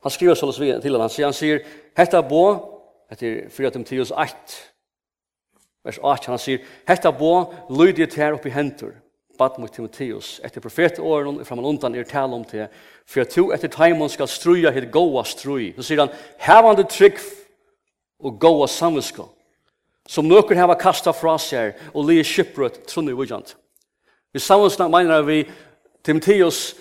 han 0.04 0.12
skriver 0.12 0.36
sånn 0.36 0.54
til 0.56 0.92
han, 0.92 1.02
han 1.02 1.10
sier, 1.10 1.28
han 1.28 1.36
sier, 1.36 1.62
hetta 1.98 2.22
bo, 2.22 2.44
etter 3.12 3.50
4. 3.50 3.72
Timotheus 3.76 4.12
8, 4.12 4.58
vers 5.88 6.00
8, 6.04 6.32
han 6.32 6.42
sier, 6.42 6.64
Hetta 6.88 7.12
bo, 7.16 7.48
lydig 7.72 8.10
til 8.12 8.24
her 8.24 8.36
oppi 8.36 8.52
hentur, 8.52 8.92
bad 9.40 9.60
mot 9.62 9.72
Timotheus, 9.72 10.38
etter 10.44 10.64
profetåren, 10.64 11.40
og 11.40 11.48
framan 11.48 11.70
undan 11.70 11.96
er 11.96 12.08
tale 12.08 12.36
om 12.36 12.44
til, 12.48 12.68
for 13.08 13.24
at 13.24 13.32
to 13.32 13.50
etter 13.56 13.72
taimon 13.72 14.12
skal 14.12 14.28
struja 14.28 14.74
hit 14.76 14.90
goa 14.92 15.24
strui. 15.28 15.72
Så 15.78 15.86
sier 15.88 16.04
han, 16.04 16.14
hevande 16.44 16.88
trygg 16.90 17.22
og 18.20 18.40
goa 18.42 18.68
samvisko, 18.68 19.30
som 20.08 20.28
nøkker 20.28 20.58
heva 20.58 20.76
kasta 20.80 21.14
fra 21.16 21.38
seg, 21.42 21.78
og 21.94 22.10
li 22.10 22.20
kipprøtt 22.26 22.84
trunni 22.90 23.16
vujant. 23.16 23.56
Vi 24.34 24.44
samvinskna 24.44 24.90
mener 24.92 25.24
vi 25.26 25.44
Timotheus 26.04 26.76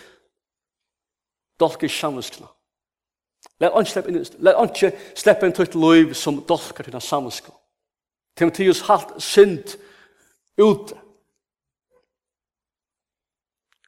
dolker 1.60 1.88
samviskna. 1.88 2.48
Let 3.60 3.72
ikke 3.72 3.90
slippe 3.90 4.12
inn, 4.12 4.24
let 4.44 4.58
ikke 4.66 4.90
slippe 5.16 5.48
inn 5.48 5.54
tøyt 5.56 5.76
liv 5.78 6.12
som 6.18 6.42
dolkar 6.48 6.84
til 6.84 7.00
samviskna. 7.00 7.54
Timotheus 8.36 8.82
halt 8.88 9.22
synd 9.22 9.78
ute. 10.58 10.96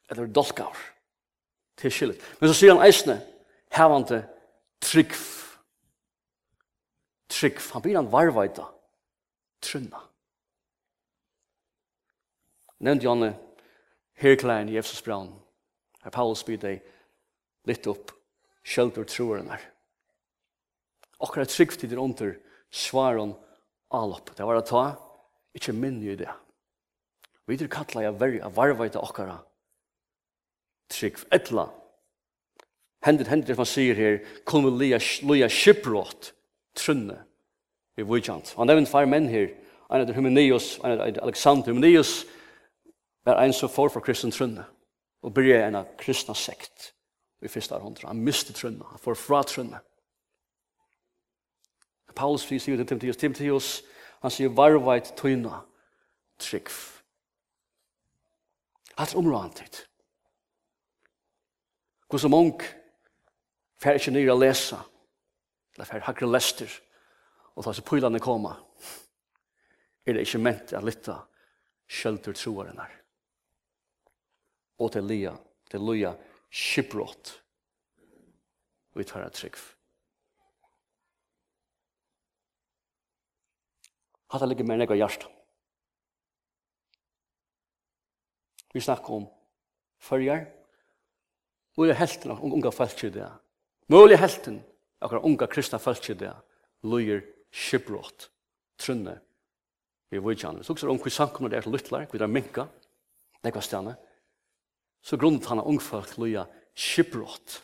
Eller 0.09 0.25
dolkar. 0.25 0.77
Til 1.77 1.91
skillet. 1.91 2.23
Men 2.39 2.49
så 2.49 2.57
sier 2.57 2.73
han 2.73 2.83
eisne, 2.83 3.19
hevante 3.71 4.23
trygg. 4.83 5.13
Trygg. 7.29 7.61
Han 7.71 7.85
blir 7.85 7.95
han 7.95 8.11
varvaita. 8.11 8.65
Trunna. 9.61 10.01
Nevnt 12.79 13.03
Janne, 13.03 13.33
herklein 14.19 14.69
i 14.71 14.77
Efsos 14.79 15.03
brann. 15.03 15.33
Her 16.03 16.15
Paulus 16.15 16.45
byr 16.47 16.59
deg 16.61 16.85
litt 17.67 17.87
opp, 17.91 18.13
kjeldur 18.63 19.07
troeren 19.07 19.51
her. 19.51 19.63
Akkurat 21.19 21.51
trygg 21.51 21.75
til 21.75 21.99
under 21.99 22.37
svaren 22.71 23.35
allopp. 23.95 24.31
Det 24.37 24.45
var 24.45 24.59
å 24.59 24.65
ta, 24.65 24.83
ikkje 25.57 25.75
minne 25.75 26.13
i 26.13 26.17
det. 26.19 26.31
Vi 27.49 27.57
er 27.57 27.71
kattla 27.71 28.03
jeg 28.05 28.17
verri 28.19 28.41
av 28.45 28.53
varvaita 28.53 29.01
okkara 29.01 29.39
trygg. 30.93 31.17
Etla, 31.33 31.67
hendet, 33.05 33.29
hendet, 33.31 33.57
man 33.57 33.69
sier 33.69 33.97
her, 33.97 34.19
kun 34.45 34.65
vi 34.67 34.75
lia, 34.83 34.99
lia 35.29 35.49
skiprått, 35.49 36.33
trunne, 36.77 37.17
i 37.99 38.05
vujjant. 38.05 38.53
Han 38.57 38.69
nevnt 38.69 38.89
fire 38.91 39.09
menn 39.09 39.27
her, 39.29 39.49
en 39.89 40.05
av 40.05 40.13
Humanius, 40.13 40.77
en 40.85 40.93
av 40.93 41.23
Alexander 41.25 41.73
Humanius, 41.73 42.23
var 43.25 43.41
en 43.43 43.53
som 43.53 43.69
får 43.69 43.91
for 43.93 44.05
kristen 44.05 44.31
trunne, 44.33 44.63
og 45.25 45.33
byrja 45.35 45.65
en 45.65 45.81
av 45.81 45.89
kristna 45.99 46.35
sekt 46.37 46.91
i 47.43 47.49
fyrsta 47.51 47.79
hundra. 47.81 48.11
Han 48.11 48.21
miste 48.23 48.53
trunne, 48.55 48.85
han 48.85 49.01
får 49.01 49.17
fra 49.19 49.41
trunne. 49.47 49.81
Paulus 52.15 52.45
sier 52.47 52.77
til 52.77 52.87
Timotheus, 52.87 53.17
Timotheus, 53.17 53.69
han 54.21 54.33
sier 54.33 54.51
varvait 54.51 55.13
tøyna 55.17 55.61
trygg. 56.39 56.71
Alt 58.97 59.15
området. 59.15 59.85
Hvor 62.09 62.19
som 62.19 62.33
ung 62.33 62.57
fer 63.79 63.99
ikke 63.99 64.11
nyr 64.11 64.33
å 64.33 64.39
lese, 64.39 64.79
eller 65.75 65.87
fer 65.87 66.03
hakre 66.03 66.27
lester, 66.27 66.71
og 67.55 67.63
ta 67.63 67.73
seg 67.75 67.85
pøylande 67.87 68.19
koma, 68.23 68.55
er 70.07 70.17
det 70.17 70.25
ikke 70.25 70.41
ment 70.41 70.73
å 70.73 70.81
lytte 70.83 71.15
skjølter 71.89 72.35
troaren 72.37 72.79
her. 72.79 72.95
Og 74.79 74.91
til 74.93 75.07
lia, 75.09 75.33
til 75.69 75.83
lia, 75.85 76.13
skipbrott, 76.49 77.33
vi 78.95 79.05
tar 79.05 79.25
et 79.25 79.37
trygg. 79.37 79.57
Hatta 84.29 84.45
ligger 84.45 84.67
mer 84.67 84.77
nekva 84.77 84.95
hjärsta. 84.95 85.27
Vi 88.73 88.81
snakkar 88.81 89.13
om 89.13 89.27
fyrjar. 89.97 90.45
Mulig 91.77 91.95
helten 91.95 92.31
av 92.31 92.43
unga 92.43 92.71
folk 92.71 93.03
i 93.03 93.09
det. 93.09 93.29
Mulig 93.87 94.17
helten 94.17 94.59
av 95.01 95.13
unga 95.25 95.47
kristna 95.47 95.79
folk 95.79 96.09
i 96.09 96.13
det. 96.13 96.35
Luger 96.83 97.23
skibbrott, 97.51 98.29
trunne, 98.77 99.17
vi 100.09 100.21
vujtjane. 100.21 100.63
Så 100.63 100.73
også 100.73 100.89
om 100.89 100.99
hver 101.01 101.13
samkomna 101.13 101.49
det 101.49 101.57
er 101.57 101.65
til 101.65 101.73
lytlar, 101.73 102.05
hver 102.11 102.23
er 102.23 102.31
minka, 102.31 102.67
nekva 103.43 103.63
stjane. 103.65 103.95
Så 105.01 105.17
grunnet 105.17 105.47
han 105.49 105.61
av 105.63 105.67
unga 105.71 105.81
folk 105.83 106.17
løyer 106.21 106.45
skibbrott. 106.77 107.57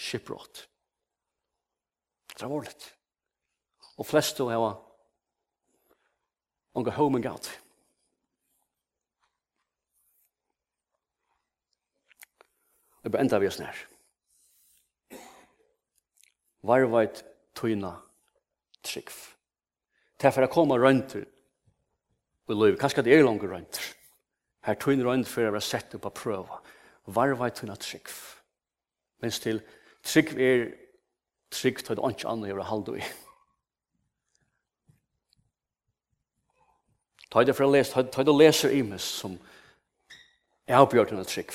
Skibbrott. 0.00 0.64
Det 2.32 2.46
er 2.46 2.48
vorligt 2.48 2.88
og 4.00 4.06
flest 4.08 4.38
to 4.38 4.48
hava 4.48 4.72
onga 6.74 6.94
home 6.96 7.18
and 7.18 7.24
God. 7.24 7.48
Det 13.02 13.12
bør 13.12 13.20
enda 13.24 13.40
vi 13.40 13.48
oss 13.48 13.58
nær. 13.60 13.76
Varvait 16.62 17.22
tøyna 17.56 17.94
trygg. 18.84 19.12
Det 20.20 20.28
er 20.28 20.36
for 20.36 20.44
å 20.44 20.52
komme 20.52 20.76
røyntur 20.80 21.24
i 21.24 22.56
liv. 22.56 22.76
Kanskje 22.80 23.04
det 23.06 23.16
er 23.16 23.24
langt 23.24 23.44
rundt. 23.44 23.80
Her 24.64 24.76
tøyna 24.76 25.08
rundt 25.08 25.28
for 25.28 25.48
å 25.48 25.54
være 25.54 25.64
sett 25.64 25.96
opp 25.96 26.10
og 26.10 26.16
prøve. 26.16 26.60
Varvait 27.08 27.56
tøyna 27.56 27.76
trygg. 27.80 28.12
Mens 29.24 29.40
til 29.40 29.62
trygg 30.04 30.36
er 30.36 30.70
trygg 31.52 31.82
tøyna 31.84 32.04
anki 32.08 32.28
anna 32.28 32.48
jeg 32.48 32.60
vil 32.60 32.68
halda 32.68 33.00
i. 33.00 33.10
Ta 37.30 37.44
det 37.44 37.54
fra 37.54 37.68
les, 37.70 37.90
ta 37.90 38.24
det 38.26 38.34
leser 38.34 38.74
i 38.74 38.82
meg 38.82 39.00
som 39.02 39.36
jeg 40.66 40.76
har 40.76 40.86
bjørt 40.86 41.14
trygg. 41.26 41.54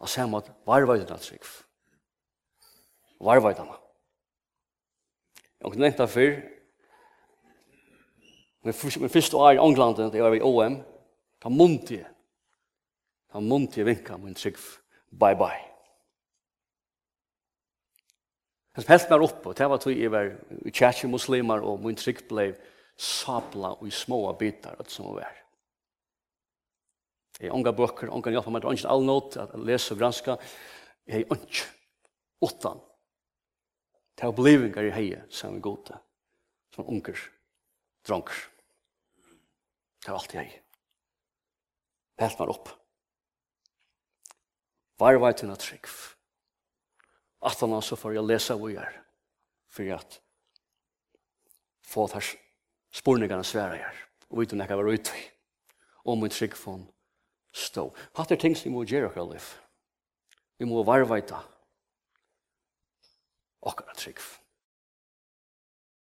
Og 0.00 0.08
sier 0.08 0.24
han 0.24 0.34
at 0.38 0.48
varvøyde 0.66 1.06
denne 1.06 1.22
trygg. 1.22 1.46
Varvøyde 3.20 3.60
denne. 3.60 3.76
Og 5.60 5.74
det 5.74 5.82
nevnte 5.82 6.08
før, 6.08 6.36
men 8.62 9.08
først 9.10 9.34
år 9.34 9.50
i 9.50 9.60
England, 9.60 9.96
det 10.12 10.22
var 10.22 10.34
i 10.34 10.42
OM, 10.42 10.80
ta 11.40 11.48
munti, 11.48 12.00
ta 13.32 13.40
munti 13.40 13.84
vinka 13.84 14.16
min 14.16 14.34
trygg, 14.34 14.56
bye 15.10 15.36
bye. 15.36 15.69
Han 18.80 18.86
felt 18.88 19.10
meg 19.12 19.22
opp, 19.26 19.44
og 19.44 19.56
det 19.58 19.66
var 19.68 19.80
tog 19.82 19.92
jeg 19.92 20.08
var 20.08 20.30
kjærkje 20.64 21.08
muslimer, 21.12 21.60
og 21.68 21.82
min 21.84 21.98
trygg 22.00 22.22
ble 22.30 22.46
sabla 22.96 23.74
og 23.74 23.82
i 23.84 23.92
små 23.92 24.22
bitar, 24.40 24.78
og 24.80 24.88
som 24.88 25.10
var. 25.18 25.34
Jeg 27.36 27.50
har 27.50 27.58
unga 27.58 27.74
bøker, 27.76 28.08
unga 28.08 28.32
hjelper 28.32 28.54
meg, 28.54 28.64
ungen 28.64 28.88
all 28.88 29.04
nåt, 29.04 29.36
at 29.36 29.52
lese 29.60 29.92
og 29.92 30.00
granska, 30.00 30.36
jeg 31.04 31.18
har 31.18 31.34
unge, 31.36 31.66
åttan. 32.48 32.80
Det 34.16 34.24
er 34.24 34.32
opplevingar 34.32 34.88
i 34.88 34.94
heie, 34.96 35.20
som 35.28 35.58
er 35.58 35.64
gode, 35.64 35.98
som 36.72 36.88
unger, 36.88 37.20
dronker. 38.08 38.46
Det 40.00 40.08
er 40.08 40.16
alt 40.16 40.38
jeg. 40.38 40.54
Helt 42.24 42.40
meg 42.40 42.54
opp. 42.54 42.72
Varvaituna 45.04 45.60
trygg. 45.60 45.84
Varvaituna 45.84 46.00
trygg 46.00 46.16
at 47.42 47.60
han 47.60 47.72
altså 47.72 47.96
får 47.96 48.16
jeg 48.16 48.26
lese 48.26 48.56
hvor 48.56 48.72
jeg 48.72 48.84
er, 48.84 49.00
for 49.70 49.94
at 49.96 50.20
få 51.86 52.04
at 52.04 52.18
her 52.18 52.32
spurningene 52.92 53.44
svære 53.44 53.80
jeg 53.80 54.02
og 54.30 54.40
vite 54.40 54.54
om 54.54 54.60
jeg 54.62 54.78
var 54.78 54.92
ute 54.92 55.16
i, 55.18 55.22
og 56.04 56.18
min 56.18 56.30
trygg 56.30 56.54
for 56.56 56.78
han 56.78 56.84
stå. 57.52 57.88
Hatt 58.16 58.30
er 58.30 58.38
ting 58.38 58.54
som 58.56 58.68
vi 58.68 58.74
må 58.74 58.84
gjøre 58.86 59.10
akkurat 59.10 59.32
liv. 59.34 59.48
Vi 60.58 60.68
må 60.68 60.84
varveita 60.86 61.40
akkurat 63.66 63.98
trygg 63.98 64.20
for 64.22 64.39